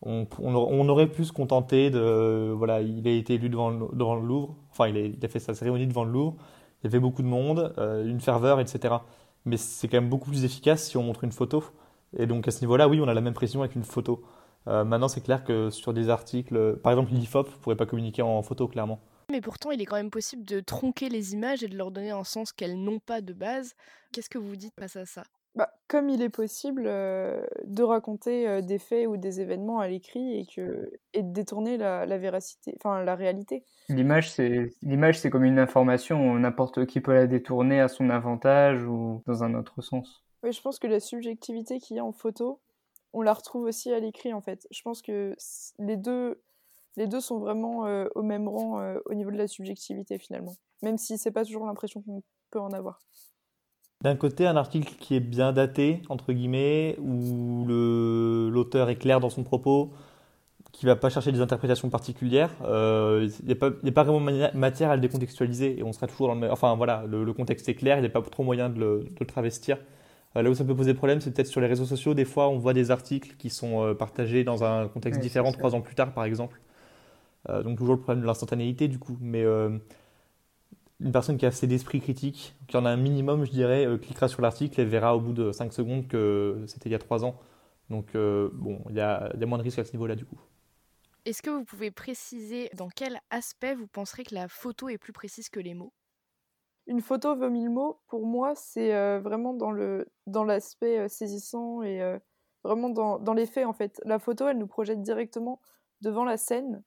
on, 0.04 0.88
aurait 0.88 1.06
pu 1.06 1.24
se 1.24 1.32
contenter 1.32 1.90
de. 1.90 2.52
Voilà, 2.56 2.80
il 2.80 3.06
a 3.06 3.12
été 3.12 3.34
élu 3.34 3.48
devant 3.48 3.70
devant 3.70 4.16
le 4.16 4.26
Louvre, 4.26 4.56
enfin, 4.70 4.88
il 4.88 5.16
a, 5.22 5.28
fait 5.28 5.38
sa 5.38 5.54
cérémonie 5.54 5.86
devant 5.86 6.04
le 6.04 6.12
Louvre, 6.12 6.36
il 6.82 6.86
y 6.86 6.88
avait 6.88 7.00
beaucoup 7.00 7.22
de 7.22 7.28
monde, 7.28 7.74
euh, 7.78 8.04
une 8.04 8.20
ferveur, 8.20 8.60
etc. 8.60 8.94
Mais 9.44 9.56
c'est 9.56 9.88
quand 9.88 9.98
même 9.98 10.10
beaucoup 10.10 10.30
plus 10.30 10.44
efficace 10.44 10.88
si 10.88 10.96
on 10.96 11.02
montre 11.02 11.24
une 11.24 11.32
photo. 11.32 11.64
Et 12.16 12.26
donc 12.26 12.46
à 12.48 12.50
ce 12.50 12.60
niveau-là, 12.60 12.88
oui, 12.88 13.00
on 13.00 13.08
a 13.08 13.14
la 13.14 13.20
même 13.20 13.34
précision 13.34 13.62
avec 13.62 13.74
une 13.74 13.84
photo. 13.84 14.22
Euh, 14.68 14.84
maintenant, 14.84 15.08
c'est 15.08 15.22
clair 15.22 15.44
que 15.44 15.70
sur 15.70 15.92
des 15.92 16.08
articles, 16.08 16.76
par 16.82 16.92
exemple 16.92 17.12
l'IFOP 17.12 17.48
ne 17.48 17.56
pourrait 17.56 17.76
pas 17.76 17.86
communiquer 17.86 18.22
en 18.22 18.42
photo, 18.42 18.68
clairement. 18.68 19.00
Mais 19.30 19.40
pourtant, 19.40 19.70
il 19.70 19.80
est 19.80 19.86
quand 19.86 19.96
même 19.96 20.10
possible 20.10 20.44
de 20.44 20.60
tronquer 20.60 21.08
les 21.08 21.32
images 21.32 21.62
et 21.62 21.68
de 21.68 21.76
leur 21.76 21.90
donner 21.90 22.10
un 22.10 22.24
sens 22.24 22.52
qu'elles 22.52 22.78
n'ont 22.78 22.98
pas 22.98 23.20
de 23.20 23.32
base. 23.32 23.74
Qu'est-ce 24.12 24.28
que 24.28 24.38
vous 24.38 24.56
dites 24.56 24.74
face 24.78 24.96
à 24.96 25.06
ça? 25.06 25.22
Bah, 25.54 25.70
comme 25.86 26.08
il 26.08 26.22
est 26.22 26.30
possible 26.30 26.84
de 26.84 27.82
raconter 27.82 28.62
des 28.62 28.78
faits 28.78 29.06
ou 29.06 29.16
des 29.18 29.40
événements 29.40 29.80
à 29.80 29.88
l'écrit 29.88 30.38
et, 30.38 30.46
que, 30.46 30.90
et 31.12 31.22
de 31.22 31.32
détourner 31.32 31.76
la, 31.76 32.06
la 32.06 32.18
véracité, 32.18 32.74
enfin 32.78 33.04
la 33.04 33.14
réalité. 33.14 33.64
L'image, 33.90 34.32
c'est 34.32 34.70
l'image, 34.80 35.18
c'est 35.18 35.28
comme 35.28 35.44
une 35.44 35.58
information. 35.58 36.34
N'importe 36.36 36.86
qui 36.86 37.00
peut 37.00 37.12
la 37.12 37.26
détourner 37.26 37.80
à 37.80 37.88
son 37.88 38.08
avantage 38.08 38.82
ou 38.84 39.22
dans 39.26 39.44
un 39.44 39.54
autre 39.54 39.82
sens. 39.82 40.24
Oui, 40.42 40.52
je 40.52 40.62
pense 40.62 40.78
que 40.78 40.86
la 40.86 41.00
subjectivité 41.00 41.78
qu'il 41.78 41.98
y 41.98 42.00
a 42.00 42.04
en 42.04 42.12
photo, 42.12 42.60
on 43.12 43.20
la 43.20 43.34
retrouve 43.34 43.64
aussi 43.64 43.92
à 43.92 44.00
l'écrit 44.00 44.32
en 44.32 44.40
fait. 44.40 44.66
Je 44.70 44.80
pense 44.80 45.02
que 45.02 45.34
les 45.78 45.98
deux, 45.98 46.40
les 46.96 47.06
deux 47.06 47.20
sont 47.20 47.38
vraiment 47.38 47.80
au 48.14 48.22
même 48.22 48.48
rang 48.48 48.96
au 49.04 49.12
niveau 49.12 49.30
de 49.30 49.36
la 49.36 49.46
subjectivité 49.46 50.18
finalement, 50.18 50.54
même 50.82 50.96
si 50.96 51.18
c'est 51.18 51.30
pas 51.30 51.44
toujours 51.44 51.66
l'impression 51.66 52.00
qu'on 52.00 52.22
peut 52.50 52.60
en 52.60 52.70
avoir 52.70 53.00
d'un 54.02 54.16
côté 54.16 54.46
un 54.46 54.56
article 54.56 54.94
qui 54.98 55.14
est 55.14 55.20
bien 55.20 55.52
daté, 55.52 56.02
entre 56.08 56.32
guillemets, 56.32 56.96
où 56.98 57.64
l'auteur 57.68 58.90
est 58.90 58.96
clair 58.96 59.20
dans 59.20 59.30
son 59.30 59.44
propos, 59.44 59.92
qui 60.72 60.86
va 60.86 60.96
pas 60.96 61.08
chercher 61.08 61.30
des 61.30 61.40
interprétations 61.40 61.88
particulières. 61.88 62.50
Euh, 62.64 63.28
il 63.40 63.46
n'y 63.46 63.52
a, 63.52 63.92
pas 63.92 64.02
vraiment 64.02 64.50
matière 64.54 64.90
à 64.90 64.96
le 64.96 65.02
décontextualiser 65.02 65.78
et 65.78 65.82
on 65.84 65.92
sera 65.92 66.08
toujours 66.08 66.28
dans 66.28 66.34
le 66.34 66.50
Enfin 66.50 66.74
voilà, 66.74 67.04
le, 67.06 67.32
contexte 67.32 67.68
est 67.68 67.74
clair, 67.74 67.98
il 67.98 68.00
n'y 68.00 68.06
a 68.06 68.10
pas 68.10 68.22
trop 68.22 68.42
moyen 68.42 68.68
de 68.70 68.80
le, 68.80 69.26
travestir. 69.26 69.78
Euh, 70.36 70.42
là 70.42 70.50
où 70.50 70.54
ça 70.54 70.64
peut 70.64 70.74
poser 70.74 70.94
problème, 70.94 71.20
c'est 71.20 71.30
peut-être 71.32 71.46
sur 71.46 71.60
les 71.60 71.68
réseaux 71.68 71.84
sociaux. 71.84 72.14
Des 72.14 72.24
fois, 72.24 72.48
on 72.48 72.58
voit 72.58 72.72
des 72.72 72.90
articles 72.90 73.36
qui 73.38 73.50
sont 73.50 73.84
euh, 73.84 73.94
partagés 73.94 74.42
dans 74.42 74.64
un 74.64 74.88
contexte 74.88 75.20
différent 75.20 75.52
trois 75.52 75.76
ans 75.76 75.80
plus 75.80 75.94
tard, 75.94 76.12
par 76.12 76.24
exemple. 76.24 76.60
donc 77.48 77.78
toujours 77.78 77.94
le 77.94 78.00
problème 78.00 78.22
de 78.22 78.26
l'instantanéité, 78.26 78.88
du 78.88 78.98
coup. 78.98 79.16
Mais 79.20 79.44
une 81.02 81.12
personne 81.12 81.36
qui 81.36 81.44
a 81.44 81.48
assez 81.48 81.66
d'esprit 81.66 82.00
critique, 82.00 82.54
qui 82.68 82.76
en 82.76 82.84
a 82.84 82.90
un 82.90 82.96
minimum, 82.96 83.44
je 83.44 83.50
dirais, 83.50 83.86
euh, 83.86 83.98
cliquera 83.98 84.28
sur 84.28 84.40
l'article 84.40 84.80
et 84.80 84.84
verra 84.84 85.16
au 85.16 85.20
bout 85.20 85.32
de 85.32 85.50
5 85.50 85.72
secondes 85.72 86.06
que 86.06 86.64
c'était 86.66 86.88
il 86.88 86.92
y 86.92 86.94
a 86.94 86.98
3 86.98 87.24
ans. 87.24 87.36
Donc, 87.90 88.14
euh, 88.14 88.50
bon, 88.52 88.80
il 88.88 88.96
y 88.96 89.00
a, 89.00 89.32
y 89.36 89.42
a, 89.42 89.46
moins 89.46 89.58
de 89.58 89.64
risques 89.64 89.80
à 89.80 89.84
ce 89.84 89.92
niveau-là, 89.92 90.14
du 90.14 90.24
coup. 90.24 90.38
Est-ce 91.24 91.42
que 91.42 91.50
vous 91.50 91.64
pouvez 91.64 91.90
préciser 91.90 92.70
dans 92.76 92.88
quel 92.88 93.20
aspect 93.30 93.74
vous 93.74 93.86
penserez 93.86 94.24
que 94.24 94.34
la 94.34 94.48
photo 94.48 94.88
est 94.88 94.98
plus 94.98 95.12
précise 95.12 95.48
que 95.48 95.60
les 95.60 95.74
mots? 95.74 95.92
Une 96.86 97.00
photo 97.00 97.36
vaut 97.36 97.50
mille 97.50 97.70
mots, 97.70 98.00
pour 98.08 98.26
moi, 98.26 98.54
c'est 98.54 98.94
euh, 98.94 99.20
vraiment 99.20 99.54
dans 99.54 99.72
l'aspect 100.44 100.98
dans 100.98 101.08
saisissant 101.08 101.82
et 101.82 102.00
vraiment 102.64 102.90
dans, 102.90 103.18
dans 103.18 103.34
les 103.34 103.46
faits, 103.46 103.66
en 103.66 103.72
fait. 103.72 104.00
La 104.04 104.18
photo, 104.18 104.48
elle 104.48 104.58
nous 104.58 104.66
projette 104.66 105.02
directement 105.02 105.60
devant 106.00 106.24
la 106.24 106.36
scène, 106.36 106.82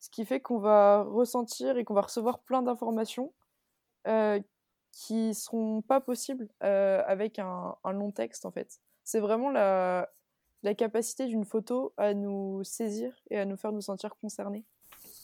ce 0.00 0.10
qui 0.10 0.24
fait 0.24 0.40
qu'on 0.40 0.58
va 0.58 1.02
ressentir 1.02 1.76
et 1.78 1.84
qu'on 1.84 1.94
va 1.94 2.02
recevoir 2.02 2.40
plein 2.40 2.62
d'informations 2.62 3.32
qui 4.92 5.34
seront 5.34 5.82
pas 5.82 6.00
possibles 6.00 6.48
euh, 6.62 7.02
avec 7.06 7.38
un, 7.38 7.74
long 7.84 8.10
texte 8.12 8.46
en 8.46 8.50
fait. 8.50 8.80
C'est 9.04 9.20
vraiment 9.20 9.50
la, 9.50 10.08
la 10.62 10.74
capacité 10.74 11.26
d'une 11.26 11.44
photo 11.44 11.92
à 11.96 12.14
nous 12.14 12.62
saisir 12.62 13.12
et 13.30 13.38
à 13.38 13.44
nous 13.44 13.56
faire 13.56 13.72
nous 13.72 13.80
sentir 13.80 14.14
concernés. 14.20 14.64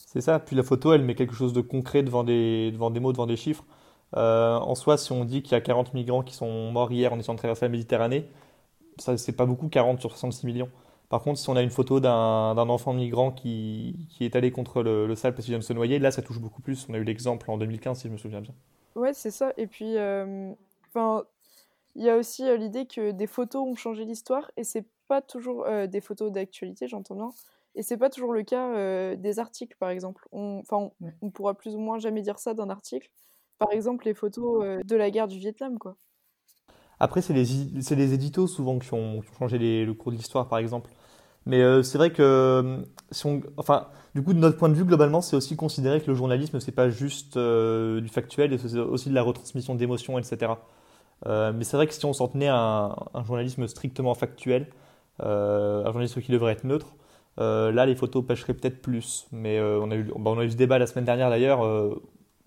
C'est 0.07 0.23
ça. 0.23 0.39
Puis 0.39 0.57
la 0.57 0.63
photo, 0.63 0.95
elle 0.95 1.03
met 1.03 1.15
quelque 1.15 1.35
chose 1.35 1.53
de 1.53 1.61
concret 1.61 2.03
devant 2.03 2.25
des, 2.25 2.73
devant 2.73 2.91
des 2.91 2.99
mots, 2.99 3.13
devant 3.13 3.27
des 3.27 3.37
chiffres. 3.37 3.65
Euh, 4.17 4.57
en 4.57 4.75
soi, 4.75 4.97
si 4.97 5.13
on 5.13 5.25
dit 5.25 5.43
qu'il 5.43 5.53
y 5.53 5.55
a 5.55 5.61
40 5.61 5.93
migrants 5.93 6.23
qui 6.23 6.35
sont 6.35 6.73
morts 6.73 6.91
hier 6.91 7.13
en 7.13 7.19
essayant 7.19 7.35
de 7.35 7.39
traverser 7.39 7.67
la 7.67 7.69
Méditerranée, 7.69 8.31
ça 8.97 9.17
c'est 9.19 9.33
pas 9.33 9.45
beaucoup, 9.45 9.69
40 9.69 10.01
sur 10.01 10.11
66 10.11 10.47
millions. 10.47 10.71
Par 11.09 11.23
contre, 11.23 11.39
si 11.39 11.49
on 11.49 11.57
a 11.57 11.63
une 11.63 11.71
photo 11.71 12.01
d'un 12.01 12.57
enfant 12.57 12.93
migrant 12.93 13.31
qui, 13.33 14.07
qui, 14.11 14.25
est 14.25 14.37
allé 14.37 14.51
contre 14.51 14.83
le, 14.83 15.07
le 15.07 15.15
sable 15.15 15.35
parce 15.35 15.47
qu'il 15.47 15.53
vient 15.53 15.59
de 15.59 15.65
se 15.65 15.73
noyer, 15.73 15.99
là 15.99 16.11
ça 16.11 16.21
touche 16.21 16.39
beaucoup 16.39 16.61
plus. 16.61 16.87
On 16.89 16.95
a 16.95 16.99
eu 16.99 17.05
l'exemple 17.05 17.51
en 17.51 17.57
2015, 17.57 17.99
si 18.01 18.09
je 18.09 18.13
me 18.13 18.19
souviens 18.19 18.41
bien. 18.41 18.55
Ouais, 18.95 19.15
c'est 19.15 19.31
ça. 19.31 19.53
Et 19.57 19.67
puis, 19.67 19.97
euh, 19.97 20.53
enfin, 20.89 21.25
il 21.95 22.05
y 22.05 22.11
a 22.11 22.17
aussi 22.17 22.47
euh, 22.47 22.57
l'idée 22.57 22.87
que 22.87 23.13
des 23.13 23.27
photos 23.27 23.67
ont 23.67 23.75
changé 23.75 24.05
l'histoire 24.05 24.51
et 24.57 24.65
c'est 24.65 24.85
pas 25.09 25.23
toujours 25.23 25.67
des 25.89 26.03
photos 26.03 26.31
d'actualité, 26.31 26.87
j'entends 26.87 27.15
bien. 27.15 27.31
Et 27.75 27.83
c'est 27.83 27.97
pas 27.97 28.11
toujours 28.11 28.35
le 28.35 28.43
cas 28.43 29.17
des 29.17 29.39
articles, 29.39 29.75
par 29.79 29.89
exemple. 29.89 30.29
Enfin, 30.33 30.91
on, 31.01 31.13
on, 31.23 31.31
pourra 31.31 31.55
plus 31.55 31.75
ou 31.75 31.79
moins 31.79 31.99
jamais 31.99 32.21
dire 32.21 32.39
ça 32.39 32.53
d'un 32.53 32.69
article, 32.69 33.11
par 33.59 33.73
exemple 33.73 34.07
les 34.07 34.15
photos 34.15 34.65
euh, 34.65 34.83
de 34.85 34.97
la 34.97 35.11
guerre 35.11 35.29
du 35.29 35.39
Vietnam, 35.39 35.79
quoi. 35.79 35.97
Après, 37.01 37.23
c'est 37.23 37.33
les, 37.33 37.45
les 37.45 38.15
éditos 38.15 38.49
souvent 38.49 38.79
qui 38.81 38.93
ont, 38.93 39.23
changé 39.39 39.85
le 39.85 39.95
cours 39.95 40.11
de 40.11 40.17
l'histoire, 40.17 40.49
par 40.49 40.59
exemple. 40.59 40.91
Mais 41.49 41.63
euh, 41.63 41.83
c'est 41.83 41.99
vrai 41.99 42.11
que, 42.13 42.23
euh, 42.23 43.43
enfin, 43.57 43.89
du 44.15 44.23
coup, 44.23 44.33
de 44.33 44.39
notre 44.39 44.57
point 44.57 44.69
de 44.69 44.75
vue, 44.75 44.85
globalement, 44.85 45.21
c'est 45.21 45.35
aussi 45.35 45.57
considérer 45.57 46.01
que 46.01 46.07
le 46.07 46.15
journalisme, 46.15 46.61
c'est 46.61 46.73
pas 46.73 46.91
juste 46.91 47.37
du 47.37 48.09
factuel, 48.09 48.57
c'est 48.59 48.79
aussi 48.79 49.09
de 49.09 49.15
la 49.15 49.23
retransmission 49.23 49.75
d'émotions, 49.75 50.19
etc. 50.19 50.53
mais 51.27 51.65
c'est 51.65 51.77
vrai 51.77 51.87
que 51.87 51.95
si 51.95 52.05
on 52.05 52.13
s'en 52.13 52.29
tenait 52.29 52.49
à 52.49 52.95
un, 53.15 53.25
journalisme 53.25 53.67
strictement 53.67 54.15
factuel, 54.15 54.67
un 55.21 55.85
journalisme 55.87 56.21
qui 56.21 56.33
devrait 56.33 56.53
être 56.53 56.65
neutre, 56.65 56.95
là, 57.39 57.87
les 57.87 57.97
photos 57.97 58.25
pêcheraient 58.27 58.55
peut-être 58.55 58.81
plus. 58.83 59.27
Mais 59.33 59.61
on, 59.61 59.91
a 59.91 59.97
eu, 59.97 60.05
bah, 60.05 60.31
on 60.31 60.39
a 60.39 60.45
eu 60.45 60.51
ce 60.51 60.57
débat 60.57 60.79
la 60.79 60.87
semaine 60.87 61.05
dernière, 61.05 61.31
d'ailleurs 61.31 61.61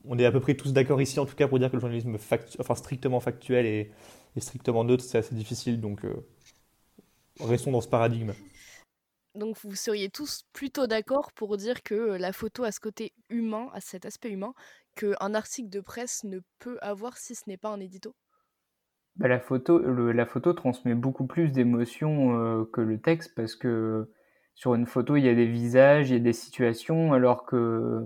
on 0.05 0.17
est 0.17 0.25
à 0.25 0.31
peu 0.31 0.39
près 0.39 0.55
tous 0.55 0.73
d'accord 0.73 1.01
ici, 1.01 1.19
en 1.19 1.25
tout 1.25 1.35
cas, 1.35 1.47
pour 1.47 1.59
dire 1.59 1.69
que 1.69 1.75
le 1.75 1.81
journalisme 1.81 2.17
enfin, 2.59 2.75
strictement 2.75 3.19
factuel 3.19 3.65
et, 3.65 3.91
strictement 4.39 4.83
neutre, 4.83 5.03
c'est 5.03 5.17
assez 5.17 5.35
difficile. 5.35 5.79
Donc, 5.81 6.05
euh, 6.05 6.13
restons 7.39 7.71
dans 7.71 7.81
ce 7.81 7.87
paradigme. 7.87 8.31
Donc, 9.35 9.57
vous 9.63 9.75
seriez 9.75 10.09
tous 10.09 10.43
plutôt 10.53 10.87
d'accord 10.87 11.31
pour 11.33 11.55
dire 11.57 11.83
que 11.83 11.93
la 11.93 12.33
photo 12.33 12.63
a 12.63 12.71
ce 12.71 12.79
côté 12.79 13.13
humain, 13.29 13.69
a 13.73 13.79
cet 13.79 14.05
aspect 14.05 14.29
humain, 14.29 14.53
qu'un 14.95 15.33
article 15.33 15.69
de 15.69 15.79
presse 15.79 16.23
ne 16.23 16.39
peut 16.59 16.77
avoir 16.81 17.17
si 17.17 17.35
ce 17.35 17.43
n'est 17.47 17.57
pas 17.57 17.69
un 17.69 17.79
édito? 17.79 18.13
Bah, 19.15 19.27
la, 19.27 19.39
photo, 19.39 19.79
la 19.79 20.25
photo 20.25 20.53
transmet 20.53 20.95
beaucoup 20.95 21.25
plus 21.25 21.51
d'émotions 21.51 22.39
euh, 22.39 22.65
que 22.71 22.81
le 22.81 22.99
texte 22.99 23.33
parce 23.35 23.55
que 23.55 24.09
sur 24.55 24.75
une 24.75 24.85
photo, 24.85 25.15
il 25.15 25.23
y 25.23 25.29
a 25.29 25.35
des 25.35 25.47
visages, 25.47 26.09
il 26.09 26.13
y 26.13 26.17
a 26.17 26.19
des 26.19 26.33
situations, 26.33 27.13
alors 27.13 27.45
que 27.45 28.03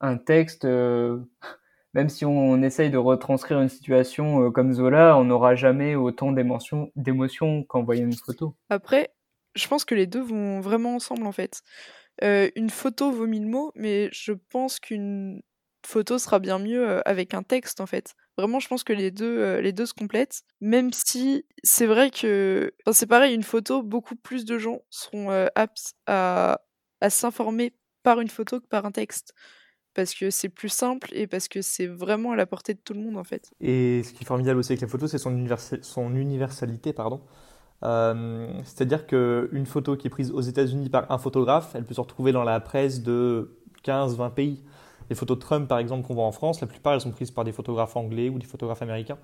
un 0.00 0.16
texte, 0.18 0.64
euh, 0.64 1.18
même 1.94 2.08
si 2.08 2.24
on, 2.24 2.62
essaye 2.62 2.90
de 2.90 2.98
retranscrire 2.98 3.60
une 3.60 3.68
situation 3.68 4.46
euh, 4.46 4.50
comme 4.50 4.72
Zola, 4.72 5.16
on 5.18 5.24
n'aura 5.24 5.54
jamais 5.54 5.94
autant 5.94 6.32
d'émotions 6.32 7.64
qu'en 7.64 7.82
voyant 7.82 8.04
une 8.04 8.12
photo. 8.12 8.54
Après, 8.68 9.10
je 9.56 9.66
pense 9.68 9.84
que 9.84 9.94
les 9.94 10.06
deux 10.06 10.22
vont 10.22 10.60
vraiment 10.60 10.94
ensemble 10.96 11.26
en 11.26 11.32
fait. 11.32 11.62
Euh, 12.22 12.50
une 12.56 12.70
photo 12.70 13.10
vaut 13.10 13.26
mille 13.26 13.46
mots, 13.46 13.72
mais 13.74 14.08
je 14.12 14.32
pense 14.32 14.78
qu'une 14.78 15.42
photo 15.84 16.18
sera 16.18 16.38
bien 16.38 16.58
mieux 16.58 17.06
avec 17.08 17.34
un 17.34 17.42
texte 17.42 17.80
en 17.80 17.86
fait. 17.86 18.14
Vraiment, 18.36 18.60
je 18.60 18.68
pense 18.68 18.84
que 18.84 18.92
les 18.92 19.10
deux, 19.10 19.60
les 19.60 19.72
deux 19.72 19.86
se 19.86 19.94
complètent. 19.94 20.42
Même 20.60 20.92
si 20.92 21.44
c'est 21.62 21.86
vrai 21.86 22.10
que, 22.10 22.72
c'est 22.92 23.06
pareil, 23.06 23.34
une 23.34 23.42
photo, 23.42 23.82
beaucoup 23.82 24.16
plus 24.16 24.44
de 24.44 24.58
gens 24.58 24.80
seront 24.90 25.30
aptes 25.54 25.94
à, 26.06 26.60
à 27.00 27.10
s'informer 27.10 27.72
par 28.02 28.20
une 28.20 28.28
photo 28.28 28.60
que 28.60 28.66
par 28.66 28.84
un 28.84 28.92
texte 28.92 29.32
parce 29.96 30.14
que 30.14 30.30
c'est 30.30 30.50
plus 30.50 30.68
simple 30.68 31.08
et 31.12 31.26
parce 31.26 31.48
que 31.48 31.62
c'est 31.62 31.86
vraiment 31.86 32.32
à 32.32 32.36
la 32.36 32.44
portée 32.44 32.74
de 32.74 32.78
tout 32.78 32.92
le 32.92 33.00
monde 33.00 33.16
en 33.16 33.24
fait. 33.24 33.50
Et 33.60 34.02
ce 34.04 34.12
qui 34.12 34.22
est 34.22 34.26
formidable 34.26 34.60
aussi 34.60 34.72
avec 34.72 34.82
la 34.82 34.88
photo, 34.88 35.08
c'est 35.08 35.18
son, 35.18 35.46
son, 35.80 36.14
universalité. 36.14 36.92
pardon. 36.92 37.22
Euh, 37.84 38.48
c'est-à-dire 38.64 39.06
qu'une 39.06 39.66
photo 39.66 39.96
qui 39.96 40.06
est 40.06 40.10
prise 40.10 40.30
aux 40.30 40.40
États-Unis 40.40 40.88
par 40.88 41.10
un 41.10 41.18
photographe, 41.18 41.74
elle 41.74 41.84
peut 41.84 41.94
se 41.94 42.00
retrouver 42.00 42.32
dans 42.32 42.44
la 42.44 42.60
presse 42.60 43.02
de 43.02 43.56
15-20 43.84 44.30
pays. 44.30 44.62
Les 45.10 45.16
photos 45.16 45.36
de 45.36 45.42
Trump, 45.42 45.68
par 45.68 45.78
exemple, 45.78 46.06
qu'on 46.06 46.14
voit 46.14 46.24
en 46.24 46.32
France, 46.32 46.60
la 46.60 46.66
plupart 46.66 46.94
elles 46.94 47.00
sont 47.00 47.12
prises 47.12 47.30
par 47.30 47.44
des 47.44 47.52
photographes 47.52 47.96
anglais 47.96 48.28
ou 48.28 48.38
des 48.38 48.46
photographes 48.46 48.82
américains. 48.82 49.18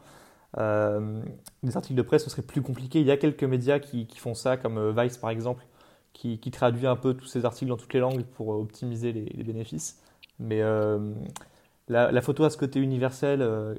Euh, 0.58 1.22
des 1.62 1.76
articles 1.76 1.96
de 1.96 2.02
presse, 2.02 2.24
ce 2.24 2.30
serait 2.30 2.42
plus 2.42 2.62
compliqué. 2.62 3.00
Il 3.00 3.06
y 3.06 3.10
a 3.10 3.16
quelques 3.16 3.44
médias 3.44 3.78
qui, 3.78 4.06
font 4.16 4.34
ça, 4.34 4.56
comme 4.56 4.78
euh, 4.78 4.92
Vice 4.96 5.16
par 5.16 5.30
exemple, 5.30 5.64
qui, 6.12 6.38
traduit 6.52 6.86
un 6.86 6.96
peu 6.96 7.14
tous 7.14 7.26
ces 7.26 7.44
articles 7.44 7.70
dans 7.70 7.76
toutes 7.76 7.94
les 7.94 8.00
langues 8.00 8.22
pour 8.22 8.48
optimiser 8.48 9.12
les 9.12 9.42
bénéfices. 9.42 10.02
Mais 10.38 10.62
euh, 10.62 10.98
la, 11.92 12.22
photo 12.22 12.44
a 12.44 12.50
ce 12.50 12.56
côté 12.56 12.80
universel 12.80 13.42
euh, 13.42 13.74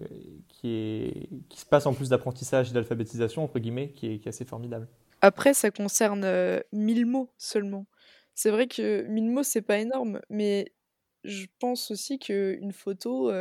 qui, 0.48 1.12
se 1.56 1.66
passe 1.66 1.86
en 1.86 1.94
plus 1.94 2.10
d'apprentissage 2.10 2.72
et 2.72 2.74
d'alphabétisation, 2.74 3.44
entre 3.44 3.60
guillemets, 3.60 3.92
qui 3.92 4.08
est, 4.08 4.28
assez 4.28 4.46
formidable. 4.46 4.88
Après, 5.22 5.54
ça 5.54 5.72
concerne 5.72 6.26
1000 6.72 7.04
euh, 7.04 7.06
mots 7.06 7.34
seulement. 7.38 7.86
C'est 8.36 8.52
vrai 8.52 8.68
que 8.68 9.04
1000 9.04 9.32
mots, 9.32 9.44
c'est 9.44 9.62
pas 9.62 9.78
énorme, 9.78 10.22
mais 10.30 10.74
je 11.24 11.46
pense 11.60 11.92
aussi 11.92 12.20
qu'une 12.20 12.74
photo 12.74 13.32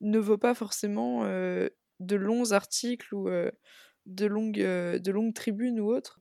ne 0.00 0.18
vaut 0.18 0.38
pas 0.38 0.54
forcément 0.54 1.24
de 1.24 2.16
longs 2.16 2.52
articles 2.52 3.14
ou 3.14 3.28
de 4.06 4.26
longues 4.26 5.34
tribunes 5.34 5.80
ou 5.80 5.92
autres. 5.92 6.20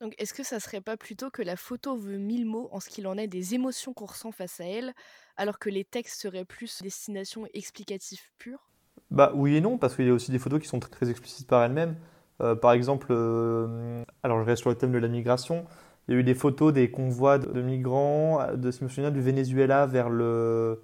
Donc, 0.00 0.14
est-ce 0.18 0.34
que 0.34 0.42
ça 0.42 0.60
serait 0.60 0.80
pas 0.80 0.96
plutôt 0.96 1.30
que 1.30 1.42
la 1.42 1.56
photo 1.56 1.96
veut 1.96 2.18
mille 2.18 2.44
mots 2.44 2.68
en 2.72 2.80
ce 2.80 2.88
qu'il 2.88 3.06
en 3.06 3.16
est 3.16 3.28
des 3.28 3.54
émotions 3.54 3.94
qu'on 3.94 4.04
ressent 4.04 4.30
face 4.30 4.60
à 4.60 4.64
elle, 4.64 4.92
alors 5.36 5.58
que 5.58 5.70
les 5.70 5.84
textes 5.84 6.20
seraient 6.20 6.44
plus 6.44 6.82
destination 6.82 7.46
explicative 7.54 8.20
pure? 8.38 8.68
Bah 9.10 9.32
oui 9.34 9.56
et 9.56 9.60
non, 9.60 9.78
parce 9.78 9.96
qu'il 9.96 10.06
y 10.06 10.10
a 10.10 10.12
aussi 10.12 10.30
des 10.30 10.38
photos 10.38 10.60
qui 10.60 10.68
sont 10.68 10.80
très, 10.80 11.08
explicites 11.08 11.46
par 11.46 11.62
elles-mêmes. 11.62 11.96
Euh, 12.42 12.54
par 12.54 12.72
exemple, 12.72 13.06
euh, 13.10 14.04
alors 14.22 14.40
je 14.40 14.44
reste 14.44 14.60
sur 14.60 14.70
le 14.70 14.76
thème 14.76 14.92
de 14.92 14.98
la 14.98 15.08
migration. 15.08 15.64
Il 16.08 16.14
y 16.14 16.16
a 16.16 16.20
eu 16.20 16.24
des 16.24 16.34
photos 16.34 16.72
des 16.72 16.90
convois 16.90 17.38
de, 17.38 17.62
migrants, 17.62 18.54
de, 18.54 18.70
si 18.70 18.80
je 18.86 19.00
me 19.00 19.10
du 19.10 19.20
Venezuela 19.20 19.86
vers 19.86 20.10
le, 20.10 20.82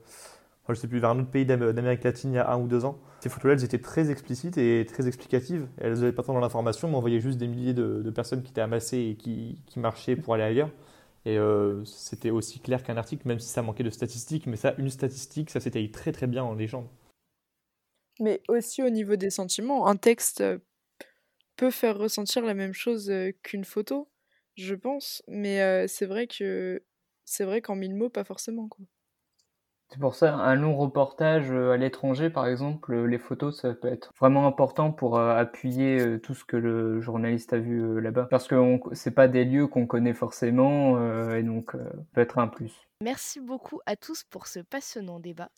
je 0.69 0.75
sais 0.75 0.88
plus, 0.88 1.00
vers 1.00 1.11
un 1.11 1.19
autre 1.19 1.31
pays 1.31 1.45
d'Amérique 1.45 2.04
latine 2.04 2.33
il 2.33 2.37
y 2.37 2.38
a 2.38 2.50
un 2.50 2.59
ou 2.59 2.69
deux 2.69 2.85
ans. 2.85 2.99
Ces 3.21 3.28
photos-là, 3.28 3.54
elles 3.54 3.64
étaient 3.64 3.81
très 3.81 4.11
explicites 4.11 4.59
et 4.59 4.87
très 4.87 5.07
explicatives. 5.09 5.66
Elles 5.78 5.95
n'avaient 5.95 6.12
pas 6.12 6.23
tant 6.23 6.35
dans 6.35 6.40
l'information, 6.40 6.88
mais 6.88 6.97
on 6.97 7.00
voyait 7.00 7.21
juste 7.21 7.38
des 7.38 7.49
milliers 7.49 7.75
de, 7.75 8.11
personnes 8.11 8.42
qui 8.42 8.50
étaient 8.50 8.61
amassées 8.61 8.99
et 8.99 9.16
qui, 9.16 9.59
marchaient 9.76 10.16
pour 10.16 10.35
aller 10.35 10.45
ailleurs. 10.45 10.71
Et 11.25 11.38
euh, 11.38 11.85
c'était 11.85 12.31
aussi 12.31 12.61
clair 12.61 12.83
qu'un 12.83 12.97
article, 12.97 13.26
même 13.28 13.38
si 13.38 13.49
ça 13.49 13.62
manquait 13.62 13.85
de 13.85 13.90
statistiques. 13.90 14.47
Mais 14.47 14.57
ça, 14.57 14.75
une 14.78 14.90
statistique, 14.90 15.50
ça 15.50 15.61
s'étaye 15.61 15.90
très 15.90 16.12
très 16.12 16.26
bien 16.26 16.42
en 16.42 16.54
légende. 16.54 16.87
Mais 18.21 18.40
aussi 18.49 18.83
au 18.83 18.90
niveau 18.90 19.16
des 19.16 19.31
sentiments, 19.31 19.87
un 19.87 19.97
texte 19.97 20.42
euh, 20.42 20.59
peut 21.57 21.71
faire 21.71 21.97
ressentir 21.99 22.45
la 22.45 22.54
même 22.54 22.73
chose 22.73 23.11
euh, 23.11 23.33
qu'une 23.42 23.64
photo, 23.64 24.09
je 24.57 24.75
pense. 24.75 25.23
Mais 25.28 25.87
c'est 25.88 26.07
vrai 26.07 26.26
que 26.26 26.83
c'est 27.25 27.45
vrai 27.45 27.62
qu'en 27.62 27.76
mille 27.76 27.95
mots, 27.95 28.11
pas 28.11 28.25
forcément. 28.25 28.69
Quoi. 28.69 28.85
C'est 29.93 30.01
pour 30.01 30.15
ça, 30.15 30.35
un 30.37 30.55
long 30.55 30.75
reportage 30.75 31.51
euh, 31.51 31.73
à 31.73 31.77
l'étranger, 31.77 32.31
par 32.31 32.47
exemple, 32.47 32.95
euh, 32.95 33.05
les 33.05 33.19
photos, 33.19 33.61
ça 33.61 33.75
peut 33.75 33.89
être 33.89 34.11
vraiment 34.19 34.47
important 34.47 34.91
pour 34.91 35.19
euh, 35.19 35.37
appuyer 35.37 36.19
tout 36.23 36.33
ce 36.33 36.47
que 36.47 36.57
le 36.57 37.03
journaliste 37.03 37.53
a 37.53 37.59
vu 37.59 38.01
là-bas. 38.01 38.27
Parce 38.31 38.49
que 38.49 38.57
c'est 38.93 39.11
pas 39.11 39.29
des 39.29 39.45
lieux 39.45 39.67
qu'on 39.67 39.87
connaît 39.87 40.15
forcément, 40.15 40.99
et 41.35 41.43
donc 41.43 41.77
peut 42.13 42.21
être 42.23 42.39
un 42.39 42.49
plus. 42.49 42.73
Merci 43.03 43.41
beaucoup 43.41 43.81
à 43.85 43.97
tous 43.97 44.25
pour 44.25 44.47
ce 44.47 44.61
passionnant 44.61 45.21
débat. 45.21 45.51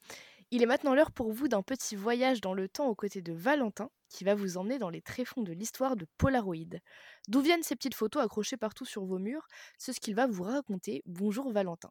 Il 0.50 0.62
est 0.64 0.66
maintenant 0.66 0.94
l'heure 0.94 1.12
pour 1.12 1.32
vous 1.32 1.46
d'un 1.46 1.62
petit 1.62 1.94
voyage 1.94 2.40
dans 2.40 2.54
le 2.54 2.68
temps 2.68 2.88
aux 2.88 2.94
côtés 2.96 3.22
de 3.22 3.32
Valentin, 3.32 3.88
qui 4.08 4.24
va 4.24 4.34
vous 4.34 4.56
emmener 4.56 4.78
dans 4.78 4.90
les 4.90 5.02
tréfonds 5.02 5.42
de 5.42 5.52
l'histoire 5.52 5.94
de 5.94 6.06
Polaroid. 6.18 6.80
D'où 7.28 7.40
viennent 7.40 7.62
ces 7.62 7.76
petites 7.76 7.94
photos 7.94 8.24
accrochées 8.24 8.56
partout 8.56 8.84
sur 8.84 9.04
vos 9.04 9.18
murs? 9.18 9.46
C'est 9.78 9.92
ce 9.92 10.00
qu'il 10.00 10.16
va 10.16 10.26
vous 10.26 10.42
raconter. 10.42 11.02
Bonjour 11.06 11.52
Valentin. 11.52 11.90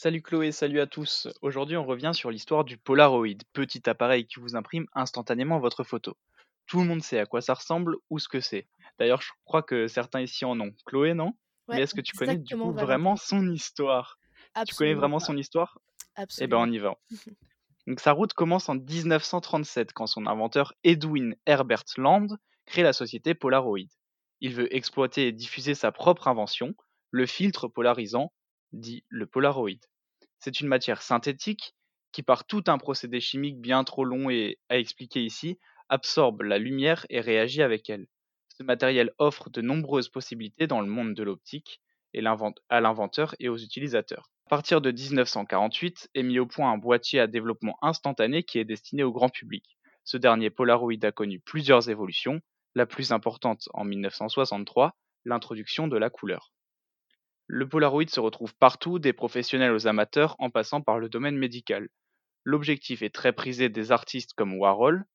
Salut 0.00 0.22
Chloé, 0.22 0.52
salut 0.52 0.78
à 0.78 0.86
tous. 0.86 1.26
Aujourd'hui, 1.42 1.76
on 1.76 1.84
revient 1.84 2.12
sur 2.14 2.30
l'histoire 2.30 2.62
du 2.62 2.78
Polaroid, 2.78 3.34
petit 3.52 3.90
appareil 3.90 4.28
qui 4.28 4.38
vous 4.38 4.54
imprime 4.54 4.86
instantanément 4.94 5.58
votre 5.58 5.82
photo. 5.82 6.16
Tout 6.68 6.78
le 6.78 6.84
monde 6.84 7.02
sait 7.02 7.18
à 7.18 7.26
quoi 7.26 7.40
ça 7.40 7.54
ressemble 7.54 7.96
ou 8.08 8.20
ce 8.20 8.28
que 8.28 8.38
c'est. 8.38 8.68
D'ailleurs, 9.00 9.20
je 9.20 9.32
crois 9.44 9.64
que 9.64 9.88
certains 9.88 10.20
ici 10.20 10.44
en 10.44 10.60
ont. 10.60 10.70
Chloé, 10.86 11.14
non? 11.14 11.32
Mais 11.68 11.82
est-ce 11.82 11.96
que 11.96 12.00
tu 12.00 12.16
connais 12.16 12.38
du 12.38 12.56
coup 12.56 12.70
vraiment 12.70 13.16
son 13.16 13.50
histoire? 13.50 14.20
Tu 14.68 14.76
connais 14.76 14.94
vraiment 14.94 15.18
son 15.18 15.36
histoire? 15.36 15.80
Absolument. 16.14 16.46
Eh 16.46 16.66
ben, 16.66 16.70
on 16.70 16.72
y 16.72 16.78
va. 16.78 16.94
Donc, 17.88 17.98
sa 17.98 18.12
route 18.12 18.34
commence 18.34 18.68
en 18.68 18.76
1937 18.76 19.92
quand 19.94 20.06
son 20.06 20.26
inventeur 20.26 20.74
Edwin 20.84 21.34
Herbert 21.44 21.82
Land 21.96 22.28
crée 22.66 22.84
la 22.84 22.92
société 22.92 23.34
Polaroid. 23.34 23.88
Il 24.40 24.54
veut 24.54 24.72
exploiter 24.72 25.26
et 25.26 25.32
diffuser 25.32 25.74
sa 25.74 25.90
propre 25.90 26.28
invention, 26.28 26.76
le 27.10 27.26
filtre 27.26 27.66
polarisant 27.66 28.30
dit 28.72 29.04
le 29.08 29.26
Polaroid. 29.26 29.80
C'est 30.38 30.60
une 30.60 30.68
matière 30.68 31.02
synthétique 31.02 31.74
qui, 32.12 32.22
par 32.22 32.46
tout 32.46 32.64
un 32.66 32.78
procédé 32.78 33.20
chimique 33.20 33.60
bien 33.60 33.84
trop 33.84 34.04
long 34.04 34.30
et 34.30 34.58
à 34.68 34.78
expliquer 34.78 35.22
ici, 35.22 35.58
absorbe 35.88 36.42
la 36.42 36.58
lumière 36.58 37.06
et 37.10 37.20
réagit 37.20 37.62
avec 37.62 37.90
elle. 37.90 38.06
Ce 38.48 38.62
matériel 38.62 39.12
offre 39.18 39.50
de 39.50 39.60
nombreuses 39.60 40.08
possibilités 40.08 40.66
dans 40.66 40.80
le 40.80 40.88
monde 40.88 41.14
de 41.14 41.22
l'optique, 41.22 41.80
à 42.68 42.80
l'inventeur 42.80 43.34
et 43.38 43.48
aux 43.48 43.58
utilisateurs. 43.58 44.30
À 44.46 44.48
partir 44.48 44.80
de 44.80 44.90
1948 44.90 46.08
est 46.14 46.22
mis 46.22 46.38
au 46.38 46.46
point 46.46 46.72
un 46.72 46.78
boîtier 46.78 47.20
à 47.20 47.26
développement 47.26 47.76
instantané 47.82 48.42
qui 48.42 48.58
est 48.58 48.64
destiné 48.64 49.02
au 49.02 49.12
grand 49.12 49.28
public. 49.28 49.78
Ce 50.04 50.16
dernier 50.16 50.50
Polaroid 50.50 51.04
a 51.04 51.12
connu 51.12 51.38
plusieurs 51.38 51.90
évolutions, 51.90 52.40
la 52.74 52.86
plus 52.86 53.12
importante 53.12 53.68
en 53.74 53.84
1963, 53.84 54.96
l'introduction 55.26 55.86
de 55.86 55.98
la 55.98 56.08
couleur. 56.08 56.52
Le 57.50 57.66
Polaroid 57.66 58.06
se 58.08 58.20
retrouve 58.20 58.54
partout, 58.54 58.98
des 58.98 59.14
professionnels 59.14 59.72
aux 59.72 59.86
amateurs 59.86 60.36
en 60.38 60.50
passant 60.50 60.82
par 60.82 60.98
le 60.98 61.08
domaine 61.08 61.38
médical. 61.38 61.88
L'objectif 62.44 63.00
est 63.00 63.14
très 63.14 63.32
prisé 63.32 63.70
des 63.70 63.90
artistes 63.90 64.34
comme 64.34 64.58
Warhol. 64.58 65.06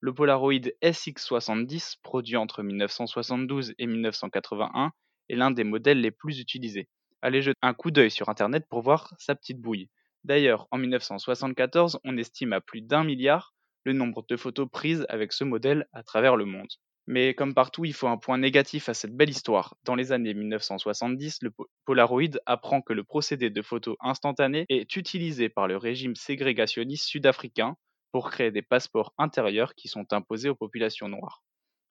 Le 0.00 0.14
Polaroid 0.14 0.70
SX70, 0.82 1.96
produit 2.02 2.38
entre 2.38 2.62
1972 2.62 3.74
et 3.78 3.86
1981, 3.86 4.92
est 5.28 5.36
l'un 5.36 5.50
des 5.50 5.64
modèles 5.64 6.00
les 6.00 6.10
plus 6.10 6.40
utilisés. 6.40 6.88
Allez 7.20 7.42
jeter 7.42 7.58
un 7.60 7.74
coup 7.74 7.90
d'œil 7.90 8.10
sur 8.10 8.30
Internet 8.30 8.64
pour 8.70 8.80
voir 8.80 9.12
sa 9.18 9.34
petite 9.34 9.60
bouille. 9.60 9.90
D'ailleurs, 10.24 10.68
en 10.70 10.78
1974, 10.78 12.00
on 12.04 12.16
estime 12.16 12.54
à 12.54 12.62
plus 12.62 12.80
d'un 12.80 13.04
milliard 13.04 13.52
le 13.84 13.92
nombre 13.92 14.24
de 14.26 14.38
photos 14.38 14.66
prises 14.70 15.04
avec 15.10 15.34
ce 15.34 15.44
modèle 15.44 15.86
à 15.92 16.02
travers 16.02 16.36
le 16.36 16.46
monde. 16.46 16.72
Mais 17.06 17.34
comme 17.34 17.54
partout, 17.54 17.84
il 17.84 17.94
faut 17.94 18.06
un 18.06 18.16
point 18.16 18.38
négatif 18.38 18.88
à 18.88 18.94
cette 18.94 19.16
belle 19.16 19.30
histoire. 19.30 19.76
Dans 19.84 19.96
les 19.96 20.12
années 20.12 20.34
1970, 20.34 21.38
le 21.42 21.52
Polaroid 21.84 22.38
apprend 22.46 22.80
que 22.80 22.92
le 22.92 23.02
procédé 23.02 23.50
de 23.50 23.62
photo 23.62 23.96
instantanée 24.00 24.66
est 24.68 24.94
utilisé 24.94 25.48
par 25.48 25.66
le 25.66 25.76
régime 25.76 26.14
ségrégationniste 26.14 27.06
sud-africain 27.06 27.76
pour 28.12 28.30
créer 28.30 28.52
des 28.52 28.62
passeports 28.62 29.14
intérieurs 29.18 29.74
qui 29.74 29.88
sont 29.88 30.12
imposés 30.12 30.48
aux 30.48 30.54
populations 30.54 31.08
noires. 31.08 31.42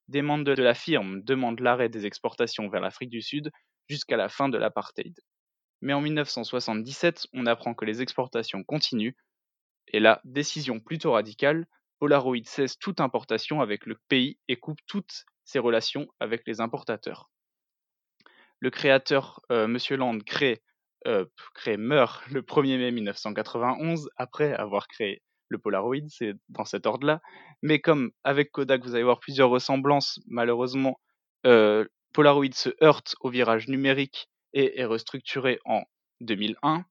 Des 0.08 0.22
membres 0.22 0.44
de 0.44 0.62
la 0.62 0.74
firme 0.74 1.22
demandent 1.24 1.60
l'arrêt 1.60 1.89
des 1.89 2.06
exportations 2.06 2.70
vers 2.70 2.82
l'Afrique 2.82 3.10
du 3.10 3.22
Sud 3.22 3.51
jusqu'à 3.89 4.18
la 4.18 4.30
fin 4.30 4.48
de 4.48 4.58
l'apartheid. 4.58 5.20
Mais 5.82 5.94
en 5.94 6.01
1977, 6.01 7.27
on 7.34 7.48
apprend 7.48 7.74
que 7.74 7.86
les 7.86 8.01
exportations 8.01 8.63
continuent, 8.63 9.15
et 9.88 10.00
là, 10.00 10.22
décision 10.24 10.80
plutôt 10.80 11.13
radicale, 11.13 11.68
Polaroid 12.01 12.41
cesse 12.46 12.79
toute 12.79 13.00
importation 13.00 13.62
avec 13.62 13.86
le 13.86 13.96
pays 14.10 14.39
et 14.48 14.55
coupe 14.55 14.79
toutes 14.88 15.25
ses 15.46 15.60
relations 15.60 16.08
avec 16.20 16.41
les 16.48 16.60
importateurs. 16.60 17.29
Le 18.60 18.72
créateur, 18.72 19.39
euh, 19.51 19.67
Monsieur 19.67 19.98
Land, 19.98 20.17
euh, 21.05 21.25
meurt 21.77 22.27
le 22.31 22.41
1er 22.41 22.79
mai 22.79 22.91
1991 22.91 24.10
après 24.17 24.51
avoir 24.51 24.88
créé 24.88 25.22
le 25.48 25.60
Polaroid, 25.60 26.08
c'est 26.10 26.34
dans 26.50 26.65
cet 26.65 26.88
ordre-là. 26.88 27.22
Mais 27.62 27.79
comme 27.79 28.10
avec 28.24 28.51
Kodak, 28.51 28.84
vous 28.84 28.96
allez 28.96 29.03
voir 29.03 29.20
plusieurs 29.20 29.51
ressemblances, 29.51 30.20
malheureusement, 30.25 31.00
euh, 31.46 31.86
Polaroid 32.13 32.53
se 32.53 32.70
heurte 32.84 33.15
au 33.20 33.29
virage 33.29 33.67
numérique 33.67 34.27
et 34.53 34.79
est 34.79 34.86
restructuré 34.86 35.60
en 35.65 35.84
2001. 36.22 36.84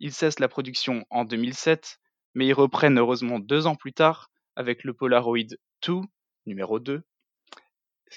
Il 0.00 0.12
cesse 0.12 0.40
la 0.40 0.48
production 0.48 1.06
en 1.10 1.24
2007, 1.24 1.98
mais 2.34 2.48
ils 2.48 2.52
reprennent 2.52 2.98
heureusement 2.98 3.38
deux 3.38 3.68
ans 3.68 3.76
plus 3.76 3.92
tard 3.92 4.28
avec 4.56 4.84
le 4.84 4.94
Polaroid 4.94 5.38
2, 5.86 6.00
numéro 6.46 6.80
2. 6.80 7.02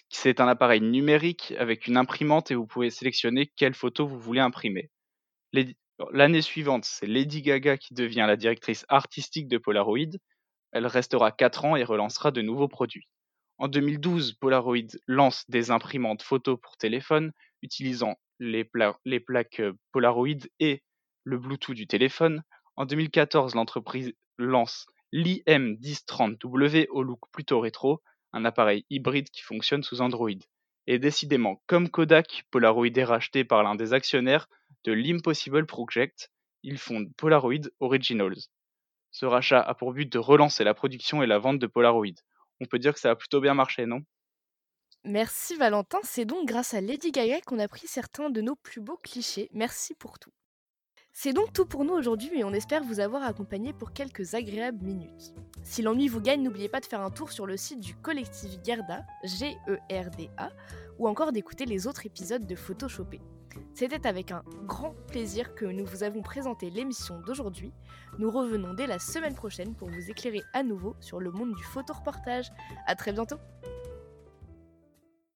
C'est 0.10 0.40
un 0.40 0.48
appareil 0.48 0.82
numérique 0.82 1.54
avec 1.58 1.88
une 1.88 1.98
imprimante 1.98 2.52
et 2.52 2.56
vous 2.56 2.68
pouvez 2.68 2.90
sélectionner 2.90 3.48
quelle 3.56 3.74
photo 3.74 4.08
vous 4.08 4.20
voulez 4.20 4.40
imprimer. 4.40 4.90
L'année 6.12 6.42
suivante, 6.42 6.86
c'est 6.86 7.08
Lady 7.08 7.42
Gaga 7.42 7.78
qui 7.78 7.94
devient 7.94 8.26
la 8.28 8.38
directrice 8.38 8.86
artistique 8.88 9.48
de 9.48 9.58
Polaroid. 9.58 10.18
Elle 10.72 10.88
restera 10.88 11.32
4 11.32 11.66
ans 11.66 11.76
et 11.76 11.84
relancera 11.84 12.32
de 12.32 12.42
nouveaux 12.42 12.68
produits. 12.68 13.08
En 13.58 13.68
2012, 13.68 14.34
Polaroid 14.34 14.88
lance 15.08 15.44
des 15.50 15.72
imprimantes 15.72 16.22
photo 16.22 16.56
pour 16.56 16.78
téléphone 16.78 17.34
utilisant 17.62 18.16
les, 18.40 18.70
les 19.04 19.20
plaques 19.20 19.62
Polaroid 19.92 20.48
et 20.60 20.82
le 21.26 21.38
Bluetooth 21.38 21.76
du 21.76 21.88
téléphone. 21.88 22.44
En 22.78 22.86
2014, 22.86 23.56
l'entreprise 23.56 24.14
lance 24.38 24.86
l'IM1030W 25.14 26.88
au 26.90 27.04
look 27.04 27.22
plutôt 27.32 27.60
rétro, 27.60 28.02
un 28.34 28.46
appareil 28.46 28.86
hybride 28.90 29.30
qui 29.30 29.42
fonctionne 29.42 29.84
sous 29.84 30.02
Android. 30.02 30.30
Et 30.88 31.00
décidément, 31.00 31.62
comme 31.68 31.90
Kodak, 31.90 32.46
Polaroid 32.52 32.88
est 32.88 33.04
racheté 33.04 33.44
par 33.44 33.64
l'un 33.64 33.76
des 33.76 33.94
actionnaires 33.94 34.48
de 34.86 34.92
l'Impossible 34.92 35.66
Project, 35.66 36.32
ils 36.64 36.78
fondent 36.78 37.14
Polaroid 37.16 37.70
Originals. 37.80 38.50
Ce 39.12 39.26
rachat 39.26 39.62
a 39.62 39.74
pour 39.74 39.94
but 39.94 40.12
de 40.12 40.20
relancer 40.20 40.64
la 40.64 40.74
production 40.74 41.24
et 41.24 41.28
la 41.28 41.40
vente 41.40 41.60
de 41.60 41.68
Polaroid. 41.68 42.16
On 42.60 42.66
peut 42.66 42.80
dire 42.80 42.94
que 42.94 43.00
ça 43.00 43.12
a 43.12 43.16
plutôt 43.16 43.42
bien 43.42 43.54
marché, 43.54 43.86
non? 43.86 44.02
Merci 45.04 45.56
Valentin, 45.56 46.00
c'est 46.04 46.26
donc 46.26 46.48
grâce 46.48 46.74
à 46.74 46.82
Lady 46.82 47.12
Gaga 47.12 47.40
qu'on 47.42 47.60
a 47.60 47.68
pris 47.68 47.88
certains 47.88 48.30
de 48.30 48.42
nos 48.42 48.56
plus 48.56 48.82
beaux 48.82 48.98
clichés. 48.98 49.50
Merci 49.54 49.96
pour 49.96 50.20
tout. 50.20 50.32
C'est 51.14 51.34
donc 51.34 51.52
tout 51.52 51.66
pour 51.66 51.84
nous 51.84 51.94
aujourd'hui 51.94 52.32
et 52.40 52.44
on 52.46 52.54
espère 52.54 52.84
vous 52.84 53.02
avoir 53.02 53.24
accompagné 53.24 53.74
pour 53.74 53.92
quelques 53.92 54.36
agréables 54.36 54.84
minutes. 54.84 55.34
Si 55.64 55.82
l'ennui 55.82 56.08
vous 56.08 56.22
gagne, 56.22 56.42
n'oubliez 56.42 56.70
pas 56.70 56.80
de 56.80 56.86
faire 56.86 57.02
un 57.02 57.12
tour 57.12 57.32
sur 57.32 57.46
le 57.46 57.58
site 57.58 57.82
du 57.82 57.94
collectif 57.96 58.52
Gerda, 58.64 59.04
G-E-R-D-A, 59.24 60.50
ou 60.98 61.08
encore 61.08 61.34
d'écouter 61.34 61.66
les 61.66 61.88
autres 61.88 62.06
épisodes 62.06 62.46
de 62.46 62.56
Photoshopé. 62.56 63.20
C'était 63.74 64.08
avec 64.08 64.32
un 64.32 64.44
grand 64.66 64.94
plaisir 65.08 65.56
que 65.56 65.66
nous 65.66 65.86
vous 65.86 66.04
avons 66.04 66.22
présenté 66.22 66.70
l'émission 66.70 67.20
d'aujourd'hui. 67.20 67.74
Nous 68.18 68.32
revenons 68.32 68.74
dès 68.74 68.88
la 68.88 69.00
semaine 69.00 69.36
prochaine 69.36 69.76
pour 69.76 69.90
vous 69.90 70.10
éclairer 70.10 70.44
à 70.54 70.64
nouveau 70.64 70.96
sur 71.02 71.20
le 71.20 71.32
monde 71.32 71.54
du 71.54 71.64
photoreportage. 71.64 72.52
A 72.88 72.96
très 72.96 73.12
bientôt 73.12 73.38